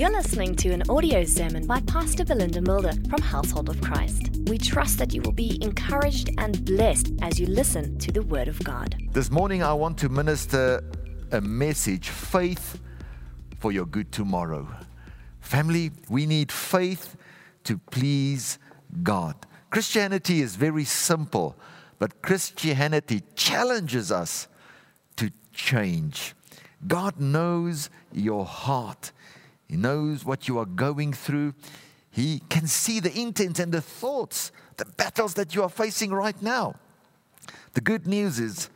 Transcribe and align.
You're 0.00 0.10
listening 0.12 0.56
to 0.56 0.70
an 0.70 0.82
audio 0.88 1.24
sermon 1.24 1.66
by 1.66 1.80
Pastor 1.82 2.24
Belinda 2.24 2.62
Mulder 2.62 2.94
from 3.10 3.20
Household 3.20 3.68
of 3.68 3.82
Christ. 3.82 4.30
We 4.46 4.56
trust 4.56 4.96
that 4.96 5.12
you 5.12 5.20
will 5.20 5.32
be 5.32 5.62
encouraged 5.62 6.30
and 6.38 6.64
blessed 6.64 7.12
as 7.20 7.38
you 7.38 7.46
listen 7.46 7.98
to 7.98 8.10
the 8.10 8.22
Word 8.22 8.48
of 8.48 8.58
God. 8.64 8.96
This 9.12 9.30
morning, 9.30 9.62
I 9.62 9.74
want 9.74 9.98
to 9.98 10.08
minister 10.08 10.82
a 11.32 11.42
message 11.42 12.08
faith 12.08 12.80
for 13.58 13.72
your 13.72 13.84
good 13.84 14.10
tomorrow. 14.10 14.66
Family, 15.42 15.90
we 16.08 16.24
need 16.24 16.50
faith 16.50 17.14
to 17.64 17.76
please 17.76 18.58
God. 19.02 19.34
Christianity 19.68 20.40
is 20.40 20.56
very 20.56 20.84
simple, 20.84 21.58
but 21.98 22.22
Christianity 22.22 23.22
challenges 23.34 24.10
us 24.10 24.48
to 25.16 25.30
change. 25.52 26.34
God 26.86 27.20
knows 27.20 27.90
your 28.14 28.46
heart. 28.46 29.12
He 29.70 29.76
knows 29.76 30.24
what 30.24 30.48
you 30.48 30.58
are 30.58 30.66
going 30.66 31.12
through. 31.12 31.54
He 32.10 32.42
can 32.48 32.66
see 32.66 32.98
the 32.98 33.16
intent 33.16 33.60
and 33.60 33.70
the 33.70 33.80
thoughts, 33.80 34.50
the 34.78 34.84
battles 34.84 35.34
that 35.34 35.54
you 35.54 35.62
are 35.62 35.68
facing 35.68 36.10
right 36.10 36.42
now. 36.42 36.74
The 37.74 37.80
good 37.80 38.04
news 38.04 38.40
is 38.40 38.68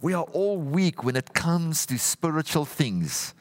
we 0.00 0.14
are 0.14 0.24
all 0.32 0.56
weak 0.56 1.04
when 1.04 1.16
it 1.16 1.34
comes 1.34 1.84
to 1.84 1.98
spiritual 1.98 2.64
things. 2.64 3.34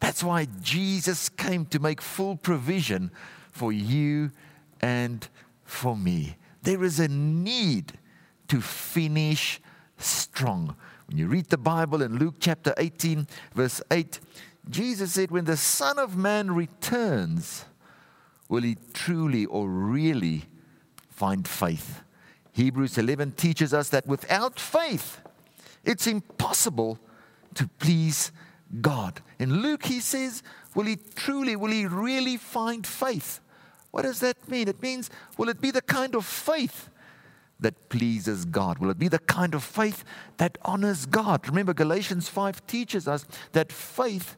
That's 0.00 0.22
why 0.22 0.48
Jesus 0.60 1.30
came 1.30 1.64
to 1.66 1.78
make 1.78 2.02
full 2.02 2.36
provision 2.36 3.10
for 3.50 3.72
you 3.72 4.30
and 4.82 5.26
for 5.64 5.96
me. 5.96 6.36
There 6.62 6.84
is 6.84 7.00
a 7.00 7.08
need 7.08 7.94
to 8.48 8.60
finish 8.60 9.62
strong. 9.96 10.76
When 11.06 11.16
you 11.16 11.26
read 11.26 11.46
the 11.46 11.56
Bible 11.56 12.02
in 12.02 12.18
Luke 12.18 12.34
chapter 12.38 12.74
18, 12.76 13.26
verse 13.54 13.80
8, 13.90 14.20
Jesus 14.68 15.12
said, 15.12 15.30
When 15.30 15.44
the 15.44 15.56
Son 15.56 15.98
of 15.98 16.16
Man 16.16 16.54
returns, 16.54 17.64
will 18.48 18.62
he 18.62 18.76
truly 18.92 19.46
or 19.46 19.68
really 19.68 20.44
find 21.08 21.46
faith? 21.46 22.02
Hebrews 22.52 22.98
11 22.98 23.32
teaches 23.32 23.72
us 23.72 23.88
that 23.90 24.06
without 24.06 24.58
faith, 24.58 25.20
it's 25.84 26.06
impossible 26.06 26.98
to 27.54 27.68
please 27.78 28.32
God. 28.80 29.20
In 29.38 29.62
Luke, 29.62 29.84
he 29.84 30.00
says, 30.00 30.42
Will 30.74 30.86
he 30.86 30.96
truly, 31.14 31.56
will 31.56 31.70
he 31.70 31.86
really 31.86 32.36
find 32.36 32.86
faith? 32.86 33.40
What 33.90 34.02
does 34.02 34.20
that 34.20 34.48
mean? 34.48 34.68
It 34.68 34.82
means, 34.82 35.10
will 35.36 35.48
it 35.48 35.60
be 35.60 35.70
the 35.70 35.80
kind 35.80 36.14
of 36.14 36.26
faith 36.26 36.90
that 37.60 37.88
pleases 37.88 38.44
God? 38.44 38.78
Will 38.78 38.90
it 38.90 38.98
be 38.98 39.08
the 39.08 39.18
kind 39.18 39.54
of 39.54 39.64
faith 39.64 40.04
that 40.36 40.58
honors 40.62 41.06
God? 41.06 41.48
Remember, 41.48 41.72
Galatians 41.72 42.28
5 42.28 42.66
teaches 42.66 43.08
us 43.08 43.24
that 43.52 43.72
faith 43.72 44.36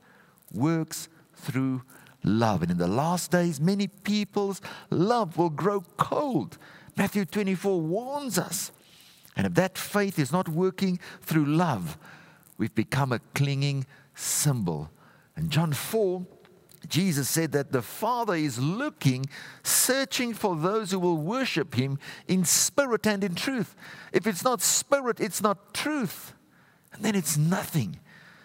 works 0.52 1.08
through 1.34 1.82
love. 2.24 2.62
And 2.62 2.70
in 2.70 2.78
the 2.78 2.88
last 2.88 3.30
days, 3.30 3.60
many 3.60 3.88
people's 3.88 4.60
love 4.90 5.36
will 5.36 5.50
grow 5.50 5.82
cold. 5.96 6.58
Matthew 6.96 7.24
24 7.24 7.80
warns 7.80 8.38
us. 8.38 8.72
And 9.36 9.46
if 9.46 9.54
that 9.54 9.78
faith 9.78 10.18
is 10.18 10.32
not 10.32 10.48
working 10.48 10.98
through 11.22 11.46
love, 11.46 11.96
we've 12.58 12.74
become 12.74 13.12
a 13.12 13.20
clinging 13.34 13.86
cymbal. 14.14 14.90
And 15.36 15.50
John 15.50 15.72
4 15.72 16.26
Jesus 16.88 17.28
said 17.28 17.52
that 17.52 17.72
the 17.72 17.82
Father 17.82 18.34
is 18.34 18.58
looking, 18.58 19.26
searching 19.62 20.32
for 20.32 20.56
those 20.56 20.90
who 20.90 20.98
will 20.98 21.18
worship 21.18 21.74
Him 21.74 21.98
in 22.26 22.44
spirit 22.44 23.06
and 23.06 23.22
in 23.22 23.34
truth. 23.34 23.76
If 24.12 24.26
it's 24.26 24.42
not 24.42 24.62
spirit, 24.62 25.20
it's 25.20 25.42
not 25.42 25.74
truth. 25.74 26.32
And 26.92 27.04
then 27.04 27.14
it's 27.14 27.36
nothing. 27.36 28.00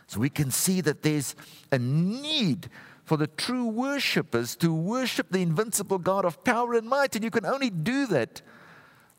So 0.08 0.20
we 0.20 0.30
can 0.30 0.52
see 0.52 0.82
that 0.82 1.02
there's 1.02 1.36
a 1.72 1.80
need 1.80 2.70
for 3.04 3.18
the 3.18 3.28
true 3.28 3.68
worshippers 3.68 4.56
to 4.58 4.74
worship 4.74 5.32
the 5.32 5.42
invincible 5.42 6.00
God 6.00 6.26
of 6.26 6.44
power 6.44 6.74
and 6.74 6.88
might. 6.88 7.16
And 7.16 7.24
you 7.24 7.32
can 7.32 7.46
only 7.46 7.70
do 7.70 8.08
that 8.08 8.42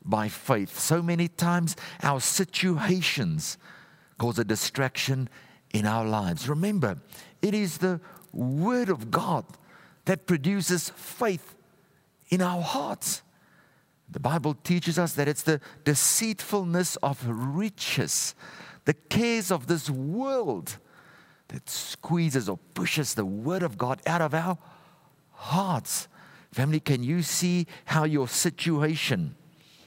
by 0.03 0.29
faith. 0.29 0.77
So 0.79 1.01
many 1.01 1.27
times 1.27 1.75
our 2.03 2.19
situations 2.19 3.57
cause 4.17 4.39
a 4.39 4.43
distraction 4.43 5.29
in 5.73 5.85
our 5.85 6.05
lives. 6.05 6.49
Remember, 6.49 6.97
it 7.41 7.53
is 7.53 7.77
the 7.77 7.99
Word 8.33 8.89
of 8.89 9.11
God 9.11 9.45
that 10.05 10.25
produces 10.25 10.89
faith 10.91 11.55
in 12.29 12.41
our 12.41 12.61
hearts. 12.61 13.21
The 14.09 14.19
Bible 14.19 14.53
teaches 14.53 14.97
us 14.97 15.13
that 15.13 15.27
it's 15.27 15.43
the 15.43 15.59
deceitfulness 15.83 16.95
of 16.97 17.25
riches, 17.27 18.35
the 18.87 18.93
cares 18.93 19.51
of 19.51 19.67
this 19.67 19.89
world 19.89 20.77
that 21.49 21.69
squeezes 21.69 22.47
or 22.47 22.57
pushes 22.73 23.15
the 23.15 23.25
Word 23.25 23.61
of 23.61 23.77
God 23.77 24.01
out 24.07 24.21
of 24.21 24.33
our 24.33 24.57
hearts. 25.33 26.07
Family, 26.53 26.79
can 26.79 27.03
you 27.03 27.21
see 27.21 27.67
how 27.83 28.05
your 28.05 28.29
situation, 28.29 29.35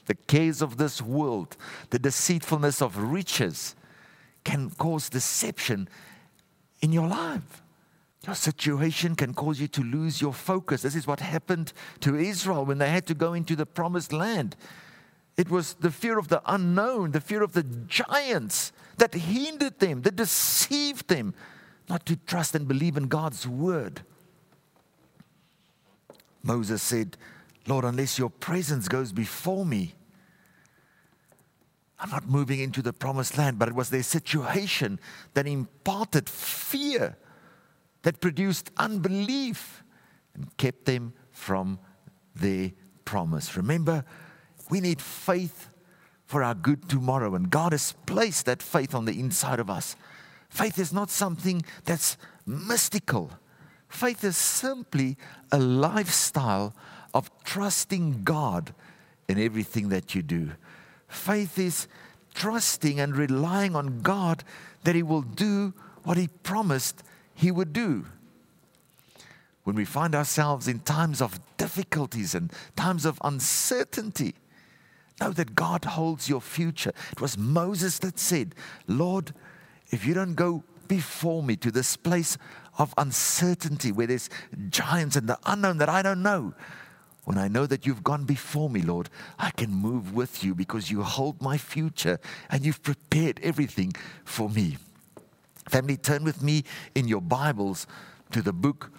the 0.05 0.13
cares 0.13 0.61
of 0.61 0.77
this 0.77 1.01
world, 1.01 1.57
the 1.89 1.97
deceitfulness 1.97 2.79
of 2.79 2.95
riches, 2.95 3.75
can 4.43 4.69
cause 4.69 5.09
deception 5.09 5.89
in 6.83 6.93
your 6.93 7.07
life? 7.07 7.63
Your 8.27 8.35
situation 8.35 9.15
can 9.15 9.33
cause 9.33 9.59
you 9.59 9.67
to 9.69 9.81
lose 9.81 10.21
your 10.21 10.31
focus. 10.31 10.83
This 10.83 10.95
is 10.95 11.07
what 11.07 11.21
happened 11.21 11.73
to 12.01 12.15
Israel 12.15 12.65
when 12.65 12.77
they 12.77 12.91
had 12.91 13.07
to 13.07 13.15
go 13.15 13.33
into 13.33 13.55
the 13.55 13.65
promised 13.65 14.13
land. 14.13 14.55
It 15.37 15.49
was 15.49 15.73
the 15.73 15.89
fear 15.89 16.19
of 16.19 16.27
the 16.27 16.43
unknown, 16.45 17.13
the 17.13 17.19
fear 17.19 17.41
of 17.41 17.53
the 17.53 17.63
giants 17.63 18.71
that 19.01 19.15
hindered 19.15 19.79
them, 19.79 20.03
that 20.03 20.15
deceived 20.15 21.07
them 21.07 21.33
not 21.89 22.05
to 22.05 22.15
trust 22.15 22.53
and 22.53 22.67
believe 22.67 22.97
in 22.97 23.07
God's 23.07 23.47
word. 23.47 24.01
Moses 26.43 26.83
said, 26.83 27.17
Lord, 27.65 27.83
unless 27.83 28.19
your 28.19 28.29
presence 28.29 28.87
goes 28.87 29.11
before 29.11 29.65
me, 29.65 29.95
I'm 31.99 32.11
not 32.11 32.29
moving 32.29 32.59
into 32.59 32.83
the 32.83 32.93
promised 32.93 33.39
land. 33.39 33.57
But 33.57 33.69
it 33.69 33.73
was 33.73 33.89
their 33.89 34.03
situation 34.03 34.99
that 35.33 35.47
imparted 35.47 36.29
fear 36.29 37.17
that 38.03 38.21
produced 38.21 38.69
unbelief 38.77 39.83
and 40.35 40.55
kept 40.57 40.85
them 40.85 41.13
from 41.31 41.79
their 42.35 42.71
promise. 43.03 43.57
Remember, 43.57 44.05
we 44.69 44.79
need 44.79 45.01
faith 45.01 45.70
for 46.31 46.43
our 46.43 46.55
good 46.55 46.89
tomorrow, 46.89 47.35
and 47.35 47.49
God 47.49 47.73
has 47.73 47.93
placed 48.05 48.45
that 48.47 48.63
faith 48.63 48.95
on 48.95 49.05
the 49.05 49.19
inside 49.19 49.59
of 49.59 49.69
us. 49.69 49.95
Faith 50.49 50.79
is 50.79 50.91
not 50.91 51.09
something 51.09 51.63
that's 51.85 52.17
mystical. 52.45 53.31
Faith 53.87 54.23
is 54.23 54.37
simply 54.37 55.17
a 55.51 55.59
lifestyle 55.59 56.73
of 57.13 57.29
trusting 57.43 58.23
God 58.23 58.73
in 59.27 59.37
everything 59.37 59.89
that 59.89 60.15
you 60.15 60.21
do. 60.21 60.51
Faith 61.07 61.59
is 61.59 61.87
trusting 62.33 62.99
and 62.99 63.15
relying 63.15 63.75
on 63.75 64.01
God 64.01 64.43
that 64.85 64.95
He 64.95 65.03
will 65.03 65.21
do 65.21 65.73
what 66.03 66.17
He 66.17 66.27
promised 66.27 67.03
he 67.41 67.49
would 67.49 67.73
do. 67.73 68.05
When 69.63 69.75
we 69.75 69.83
find 69.83 70.13
ourselves 70.13 70.67
in 70.67 70.79
times 70.79 71.21
of 71.23 71.39
difficulties 71.57 72.35
and 72.35 72.53
times 72.75 73.03
of 73.03 73.19
uncertainty, 73.23 74.35
know 75.21 75.31
that 75.31 75.55
God 75.55 75.85
holds 75.85 76.27
your 76.27 76.41
future. 76.41 76.91
It 77.11 77.21
was 77.21 77.37
Moses 77.37 77.99
that 77.99 78.19
said, 78.19 78.55
Lord, 78.87 79.33
if 79.91 80.05
you 80.05 80.13
don't 80.13 80.33
go 80.33 80.63
before 80.87 81.43
me 81.43 81.55
to 81.57 81.71
this 81.71 81.95
place 81.95 82.37
of 82.77 82.93
uncertainty 82.97 83.91
where 83.91 84.07
there's 84.07 84.29
giants 84.69 85.15
and 85.15 85.29
the 85.29 85.39
unknown 85.45 85.77
that 85.77 85.89
I 85.89 86.01
don't 86.01 86.23
know, 86.23 86.53
when 87.25 87.37
I 87.37 87.47
know 87.47 87.67
that 87.67 87.85
you've 87.85 88.03
gone 88.03 88.25
before 88.25 88.69
me, 88.69 88.81
Lord, 88.81 89.09
I 89.37 89.51
can 89.51 89.71
move 89.71 90.13
with 90.13 90.43
you 90.43 90.55
because 90.55 90.89
you 90.89 91.03
hold 91.03 91.41
my 91.41 91.57
future 91.57 92.19
and 92.49 92.65
you've 92.65 92.81
prepared 92.81 93.39
everything 93.43 93.93
for 94.25 94.49
me. 94.49 94.77
Family, 95.69 95.97
turn 95.97 96.23
with 96.23 96.41
me 96.41 96.63
in 96.95 97.07
your 97.07 97.21
Bibles 97.21 97.85
to 98.31 98.41
the 98.41 98.51
book 98.51 98.91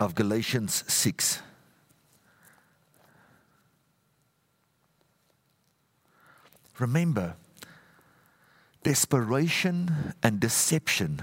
of 0.00 0.14
Galatians 0.14 0.84
6. 0.88 1.42
Remember, 6.78 7.34
desperation 8.82 10.14
and 10.22 10.40
deception, 10.40 11.22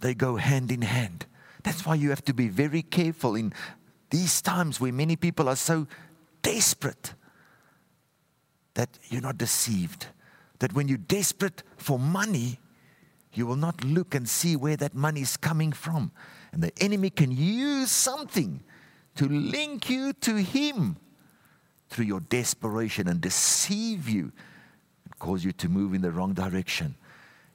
they 0.00 0.14
go 0.14 0.36
hand 0.36 0.70
in 0.70 0.82
hand. 0.82 1.26
That's 1.62 1.86
why 1.86 1.94
you 1.94 2.10
have 2.10 2.24
to 2.26 2.34
be 2.34 2.48
very 2.48 2.82
careful 2.82 3.34
in 3.34 3.52
these 4.10 4.42
times 4.42 4.80
where 4.80 4.92
many 4.92 5.16
people 5.16 5.48
are 5.48 5.56
so 5.56 5.86
desperate 6.42 7.14
that 8.74 8.90
you're 9.08 9.22
not 9.22 9.38
deceived. 9.38 10.06
That 10.58 10.74
when 10.74 10.88
you're 10.88 10.98
desperate 10.98 11.62
for 11.76 11.98
money, 11.98 12.58
you 13.32 13.46
will 13.46 13.56
not 13.56 13.82
look 13.82 14.14
and 14.14 14.28
see 14.28 14.54
where 14.56 14.76
that 14.76 14.94
money 14.94 15.22
is 15.22 15.36
coming 15.36 15.72
from. 15.72 16.12
And 16.52 16.62
the 16.62 16.72
enemy 16.80 17.10
can 17.10 17.32
use 17.32 17.90
something 17.90 18.62
to 19.16 19.28
link 19.28 19.88
you 19.88 20.12
to 20.12 20.36
him 20.36 20.96
through 21.88 22.04
your 22.04 22.20
desperation 22.20 23.08
and 23.08 23.20
deceive 23.20 24.08
you 24.08 24.32
cause 25.18 25.44
you 25.44 25.52
to 25.52 25.68
move 25.68 25.94
in 25.94 26.02
the 26.02 26.10
wrong 26.10 26.34
direction. 26.34 26.96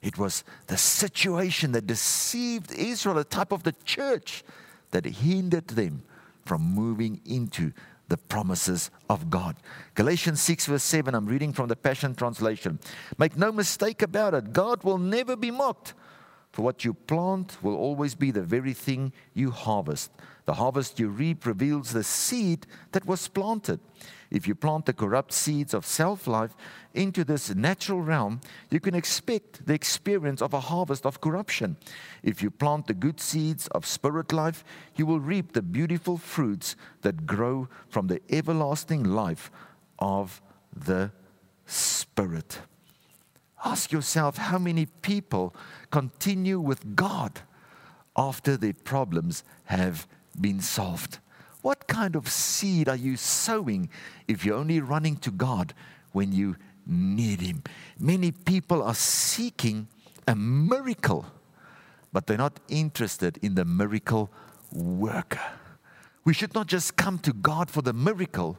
It 0.01 0.17
was 0.17 0.43
the 0.67 0.77
situation 0.77 1.73
that 1.73 1.87
deceived 1.87 2.71
Israel, 2.73 3.17
a 3.17 3.23
type 3.23 3.51
of 3.51 3.63
the 3.63 3.73
church 3.83 4.43
that 4.91 5.05
hindered 5.05 5.67
them 5.67 6.03
from 6.45 6.61
moving 6.61 7.21
into 7.25 7.73
the 8.07 8.17
promises 8.17 8.89
of 9.09 9.29
God. 9.29 9.55
Galatians 9.93 10.41
6, 10.41 10.65
verse 10.65 10.83
7, 10.83 11.13
I'm 11.13 11.27
reading 11.27 11.53
from 11.53 11.67
the 11.67 11.75
Passion 11.75 12.15
Translation. 12.15 12.79
Make 13.17 13.37
no 13.37 13.51
mistake 13.51 14.01
about 14.01 14.33
it, 14.33 14.51
God 14.51 14.83
will 14.83 14.97
never 14.97 15.35
be 15.35 15.51
mocked. 15.51 15.93
For 16.51 16.63
what 16.63 16.83
you 16.83 16.95
plant 16.95 17.57
will 17.61 17.75
always 17.75 18.15
be 18.15 18.31
the 18.31 18.41
very 18.41 18.73
thing 18.73 19.13
you 19.35 19.51
harvest. 19.51 20.11
The 20.49 20.55
harvest 20.55 20.99
you 20.99 21.09
reap 21.09 21.45
reveals 21.45 21.91
the 21.91 22.03
seed 22.03 22.65
that 22.91 23.05
was 23.05 23.27
planted. 23.27 23.79
If 24.31 24.47
you 24.47 24.55
plant 24.55 24.87
the 24.87 24.93
corrupt 24.93 25.31
seeds 25.31 25.75
of 25.75 25.85
self 25.85 26.25
life 26.25 26.55
into 26.95 27.23
this 27.23 27.53
natural 27.53 28.01
realm, 28.01 28.41
you 28.71 28.79
can 28.79 28.95
expect 28.95 29.67
the 29.67 29.75
experience 29.75 30.41
of 30.41 30.55
a 30.55 30.59
harvest 30.59 31.05
of 31.05 31.21
corruption. 31.21 31.77
If 32.23 32.41
you 32.41 32.49
plant 32.49 32.87
the 32.87 32.95
good 32.95 33.19
seeds 33.19 33.67
of 33.67 33.85
spirit 33.85 34.33
life, 34.33 34.63
you 34.95 35.05
will 35.05 35.19
reap 35.19 35.53
the 35.53 35.61
beautiful 35.61 36.17
fruits 36.17 36.75
that 37.03 37.27
grow 37.27 37.69
from 37.87 38.07
the 38.07 38.19
everlasting 38.31 39.03
life 39.03 39.51
of 39.99 40.41
the 40.75 41.11
Spirit. 41.67 42.61
Ask 43.63 43.91
yourself 43.91 44.37
how 44.37 44.57
many 44.57 44.87
people 45.03 45.53
continue 45.91 46.59
with 46.59 46.95
God 46.95 47.41
after 48.17 48.57
their 48.57 48.73
problems 48.73 49.43
have 49.65 50.07
been 50.41 50.61
solved. 50.61 51.19
What 51.61 51.87
kind 51.87 52.15
of 52.15 52.29
seed 52.29 52.87
are 52.87 52.95
you 52.95 53.17
sowing 53.17 53.89
if 54.27 54.45
you're 54.45 54.57
only 54.57 54.79
running 54.79 55.17
to 55.17 55.31
God 55.31 55.73
when 56.13 56.31
you 56.31 56.55
need 56.85 57.41
Him? 57.41 57.63
Many 57.99 58.31
people 58.31 58.81
are 58.81 58.95
seeking 58.95 59.87
a 60.27 60.35
miracle, 60.35 61.25
but 62.13 62.27
they're 62.27 62.37
not 62.37 62.59
interested 62.69 63.37
in 63.41 63.55
the 63.55 63.65
miracle 63.65 64.31
worker. 64.71 65.41
We 66.23 66.33
should 66.33 66.53
not 66.53 66.67
just 66.67 66.95
come 66.95 67.19
to 67.19 67.33
God 67.33 67.69
for 67.69 67.81
the 67.81 67.93
miracle, 67.93 68.57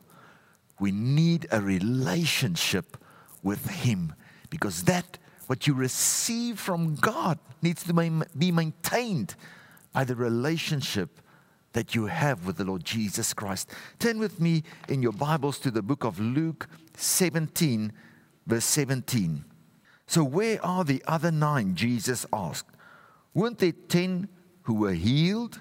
we 0.79 0.93
need 0.93 1.47
a 1.51 1.61
relationship 1.61 2.97
with 3.43 3.67
Him 3.69 4.15
because 4.51 4.85
that, 4.85 5.19
what 5.47 5.67
you 5.67 5.75
receive 5.75 6.59
from 6.59 6.97
God, 6.97 7.39
needs 7.63 7.85
to 7.85 8.21
be 8.37 8.51
maintained 8.51 9.35
by 9.93 10.05
the 10.05 10.17
relationship 10.17 11.21
that 11.73 11.95
you 11.95 12.07
have 12.07 12.47
with 12.47 12.57
the 12.57 12.65
Lord 12.65 12.85
Jesus 12.85 13.33
Christ. 13.33 13.71
Turn 13.99 14.19
with 14.19 14.41
me 14.41 14.63
in 14.89 15.03
your 15.03 15.13
Bibles 15.13 15.59
to 15.61 15.71
the 15.71 15.83
book 15.83 16.05
of 16.05 16.19
Luke 16.19 16.69
17, 16.97 17.93
verse 18.47 18.65
17. 18.65 19.45
So, 20.07 20.25
where 20.25 20.65
are 20.65 20.85
the 20.85 21.03
other 21.07 21.31
nine? 21.31 21.77
Jesus 21.77 22.27
asked. 22.33 22.75
Weren't 23.33 23.59
there 23.59 23.73
ten 23.73 24.29
who 24.63 24.75
were 24.75 24.93
healed? 24.93 25.61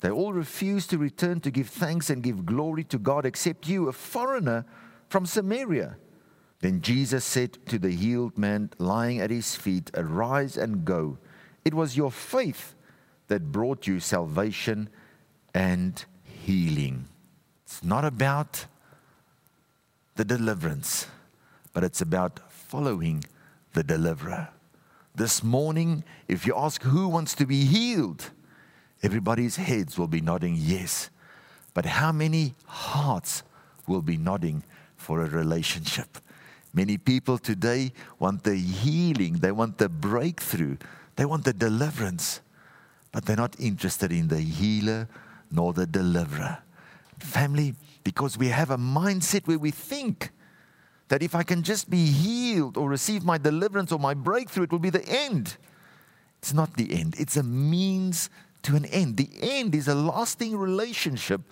They 0.00 0.10
all 0.10 0.32
refused 0.32 0.90
to 0.90 0.98
return 0.98 1.40
to 1.40 1.50
give 1.50 1.68
thanks 1.68 2.10
and 2.10 2.22
give 2.22 2.46
glory 2.46 2.84
to 2.84 2.98
God, 2.98 3.26
except 3.26 3.68
you, 3.68 3.88
a 3.88 3.92
foreigner 3.92 4.64
from 5.08 5.26
Samaria. 5.26 5.96
Then 6.60 6.80
Jesus 6.80 7.24
said 7.24 7.58
to 7.66 7.78
the 7.78 7.90
healed 7.90 8.38
man 8.38 8.70
lying 8.78 9.20
at 9.20 9.30
his 9.30 9.56
feet, 9.56 9.90
Arise 9.94 10.56
and 10.56 10.84
go. 10.84 11.18
It 11.64 11.74
was 11.74 11.96
your 11.96 12.12
faith 12.12 12.74
that 13.26 13.50
brought 13.50 13.86
you 13.88 13.98
salvation 13.98 14.88
and 15.54 16.04
healing. 16.24 17.06
It's 17.64 17.82
not 17.82 18.04
about 18.04 18.66
the 20.16 20.24
deliverance, 20.24 21.06
but 21.72 21.84
it's 21.84 22.00
about 22.00 22.40
following 22.50 23.24
the 23.72 23.82
deliverer. 23.82 24.48
This 25.14 25.42
morning, 25.42 26.04
if 26.28 26.46
you 26.46 26.54
ask 26.56 26.82
who 26.82 27.08
wants 27.08 27.34
to 27.34 27.46
be 27.46 27.64
healed, 27.64 28.30
everybody's 29.02 29.56
heads 29.56 29.98
will 29.98 30.06
be 30.06 30.20
nodding 30.20 30.56
yes. 30.58 31.10
But 31.74 31.86
how 31.86 32.12
many 32.12 32.54
hearts 32.66 33.42
will 33.86 34.02
be 34.02 34.16
nodding 34.16 34.62
for 34.96 35.22
a 35.22 35.28
relationship? 35.28 36.18
Many 36.74 36.96
people 36.96 37.36
today 37.36 37.92
want 38.18 38.44
the 38.44 38.56
healing, 38.56 39.34
they 39.34 39.52
want 39.52 39.78
the 39.78 39.88
breakthrough, 39.88 40.76
they 41.16 41.26
want 41.26 41.44
the 41.44 41.52
deliverance, 41.52 42.40
but 43.12 43.26
they're 43.26 43.36
not 43.36 43.58
interested 43.60 44.10
in 44.10 44.28
the 44.28 44.40
healer 44.40 45.08
nor 45.52 45.72
the 45.72 45.86
deliverer. 45.86 46.58
Family, 47.18 47.74
because 48.02 48.36
we 48.36 48.48
have 48.48 48.70
a 48.70 48.76
mindset 48.78 49.46
where 49.46 49.58
we 49.58 49.70
think 49.70 50.30
that 51.08 51.22
if 51.22 51.34
I 51.34 51.42
can 51.42 51.62
just 51.62 51.90
be 51.90 52.06
healed 52.06 52.76
or 52.76 52.88
receive 52.88 53.24
my 53.24 53.38
deliverance 53.38 53.92
or 53.92 53.98
my 53.98 54.14
breakthrough, 54.14 54.64
it 54.64 54.72
will 54.72 54.78
be 54.78 54.90
the 54.90 55.06
end. 55.06 55.56
It's 56.38 56.54
not 56.54 56.76
the 56.76 56.92
end, 56.92 57.14
it's 57.18 57.36
a 57.36 57.42
means 57.42 58.30
to 58.62 58.76
an 58.76 58.86
end. 58.86 59.16
The 59.16 59.30
end 59.40 59.74
is 59.74 59.88
a 59.88 59.94
lasting 59.94 60.56
relationship 60.56 61.42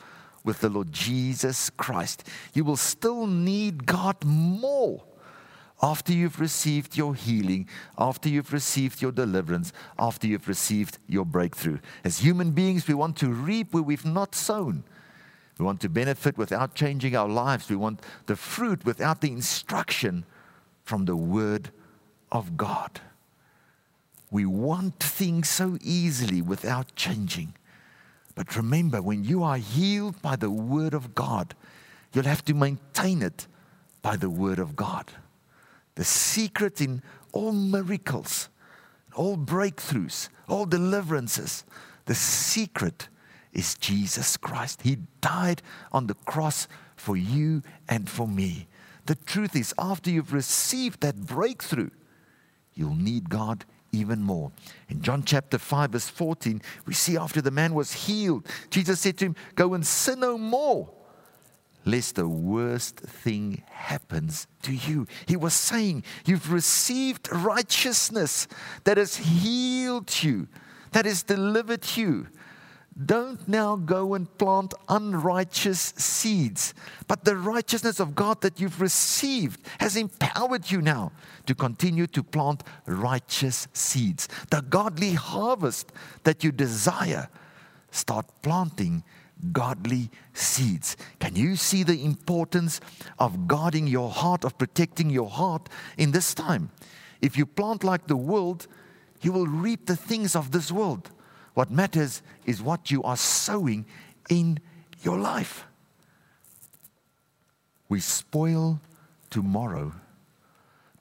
with 0.45 0.61
the 0.61 0.69
Lord 0.69 0.93
Jesus 0.93 1.71
Christ. 1.71 2.27
You 2.55 2.65
will 2.65 2.77
still 2.77 3.27
need 3.27 3.87
God 3.87 4.25
more 4.25 5.05
after 5.83 6.13
you've 6.13 6.41
received 6.41 6.97
your 6.97 7.15
healing, 7.15 7.69
after 7.99 8.29
you've 8.29 8.53
received 8.53 9.01
your 9.01 9.13
deliverance, 9.13 9.73
after 9.99 10.27
you've 10.27 10.49
received 10.49 10.99
your 11.07 11.25
breakthrough. 11.25 11.79
As 12.05 12.19
human 12.19 12.51
beings, 12.51 12.87
we 12.87 12.95
want 12.95 13.17
to 13.19 13.29
reap 13.29 13.73
where 13.73 13.83
we've 13.83 14.05
not 14.05 14.35
sown. 14.35 14.85
We 15.59 15.65
want 15.65 15.81
to 15.83 15.89
benefit 15.89 16.39
without 16.39 16.75
changing 16.75 17.17
our 17.17 17.29
lives. 17.29 17.69
We 17.69 17.77
want 17.77 18.01
the 18.27 18.37
fruit 18.37 18.85
without 18.85 19.21
the 19.21 19.31
instruction 19.31 20.25
from 20.85 21.05
the 21.05 21.17
Word 21.17 21.71
of 22.33 22.57
God. 22.57 23.01
We 24.31 24.47
want 24.47 25.01
things 25.01 25.49
so 25.49 25.77
easily 25.83 26.41
without 26.41 26.95
changing. 26.95 27.55
But 28.35 28.57
remember, 28.57 29.03
when 29.03 29.25
you 29.25 29.43
are 29.43 29.57
healed 29.57 30.21
by 30.23 30.37
the 30.37 30.51
Word 30.51 30.95
of 30.95 31.15
God, 31.15 31.55
you'll 32.13 32.25
have 32.25 32.45
to 32.47 32.55
maintain 32.55 33.23
it 33.23 33.47
by 34.03 34.17
the 34.17 34.31
Word 34.31 34.59
of 34.59 34.77
God. 34.77 35.11
The 36.01 36.07
secret 36.07 36.81
in 36.81 37.03
all 37.35 37.53
miracles, 37.53 38.49
all 39.15 39.37
breakthroughs, 39.37 40.31
all 40.49 40.65
deliverances, 40.65 41.63
the 42.07 42.15
secret 42.15 43.11
is 43.53 43.75
Jesus 43.75 44.39
Christ. 44.39 44.81
He 44.81 44.97
died 45.21 45.61
on 45.93 46.07
the 46.07 46.15
cross 46.15 46.69
for 46.97 47.19
you 47.19 47.61
and 47.87 48.09
for 48.09 48.27
me. 48.27 48.67
The 49.05 49.15
truth 49.15 49.55
is, 49.55 49.75
after 49.79 50.09
you've 50.09 50.33
received 50.33 51.03
that 51.03 51.27
breakthrough, 51.27 51.91
you'll 52.73 52.95
need 52.95 53.29
God 53.29 53.67
even 53.93 54.23
more. 54.23 54.53
In 54.89 55.03
John 55.03 55.23
chapter 55.23 55.59
5, 55.59 55.91
verse 55.91 56.09
14, 56.09 56.63
we 56.87 56.95
see 56.95 57.19
after 57.19 57.43
the 57.43 57.51
man 57.51 57.75
was 57.75 57.93
healed, 57.93 58.47
Jesus 58.71 59.01
said 59.01 59.19
to 59.19 59.27
him, 59.27 59.37
Go 59.55 59.75
and 59.75 59.87
sin 59.87 60.21
no 60.21 60.39
more 60.39 60.89
lest 61.85 62.17
the 62.17 62.29
worst 62.29 62.97
thing 63.01 63.63
happens 63.71 64.47
to 64.63 64.73
you. 64.73 65.07
He 65.27 65.37
was 65.37 65.55
saying, 65.55 66.05
You've 66.25 66.53
received 66.53 67.33
righteousness 67.33 68.47
that 68.85 68.97
has 68.97 69.17
healed 69.17 70.23
you, 70.23 70.49
that 70.93 71.05
has 71.05 71.23
delivered 71.23 71.97
you. 71.97 72.27
Don't 73.07 73.49
now 73.49 73.77
go 73.77 74.15
and 74.15 74.27
plant 74.37 74.75
unrighteous 74.89 75.95
seeds, 75.97 76.75
but 77.07 77.25
the 77.25 77.37
righteousness 77.37 77.99
of 77.99 78.15
God 78.15 78.43
that 78.43 78.61
you've 78.61 78.81
received 78.81 79.61
has 79.79 79.97
empowered 79.97 80.71
you 80.71 80.83
now 80.83 81.13
to 81.47 81.55
continue 81.55 82.07
to 82.09 82.23
plant 82.23 82.63
righteous 82.87 83.69
seeds. 83.73 84.29
The 84.51 84.61
godly 84.61 85.15
harvest 85.15 85.93
that 86.25 86.45
you 86.45 86.53
desire, 86.53 87.29
start 87.91 88.27
planting 88.43 89.03
godly 89.53 90.11
seeds. 90.33 90.97
Can 91.19 91.37
you 91.37 91.57
see 91.57 91.83
the 91.83 92.05
importance 92.05 92.81
of 93.19 93.47
guarding 93.47 93.87
your 93.87 94.11
heart, 94.11 94.45
of 94.45 94.59
protecting 94.59 95.11
your 95.11 95.29
heart 95.29 95.69
in 95.97 96.13
this 96.13 96.35
time? 96.35 96.71
If 97.21 97.37
you 97.37 97.47
plant 97.47 97.85
like 97.85 98.07
the 98.07 98.17
world, 98.17 98.67
you 99.21 99.33
will 99.33 99.47
reap 99.47 99.87
the 99.87 99.97
things 99.97 100.35
of 100.35 100.51
this 100.51 100.73
world. 100.73 101.11
What 101.55 101.71
matters 101.71 102.23
is 102.47 102.63
what 102.63 102.91
you 102.91 103.03
are 103.03 103.17
sowing 103.17 103.87
in 104.29 104.61
your 105.03 105.19
life. 105.19 105.65
We 107.89 108.01
spoil 108.01 108.81
tomorrow 109.31 109.93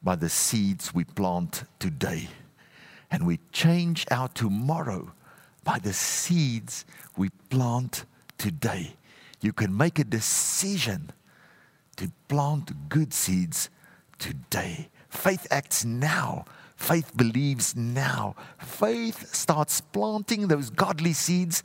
by 0.01 0.15
the 0.15 0.29
seeds 0.29 0.93
we 0.93 1.03
plant 1.03 1.63
today. 1.77 2.27
And 3.11 3.25
we 3.25 3.39
change 3.51 4.05
our 4.11 4.27
tomorrow 4.27 5.13
by 5.63 5.79
the 5.79 5.93
seeds 5.93 6.85
we 7.17 7.29
plant 7.49 8.05
today. 8.39 8.95
You 9.41 9.53
can 9.53 9.77
make 9.77 9.99
a 9.99 10.03
decision 10.03 11.11
to 11.97 12.11
plant 12.27 12.89
good 12.89 13.13
seeds 13.13 13.69
today. 14.17 14.89
Faith 15.09 15.45
acts 15.51 15.85
now. 15.85 16.45
Faith 16.75 17.15
believes 17.15 17.75
now. 17.75 18.35
Faith 18.57 19.35
starts 19.35 19.81
planting 19.81 20.47
those 20.47 20.69
godly 20.71 21.13
seeds 21.13 21.63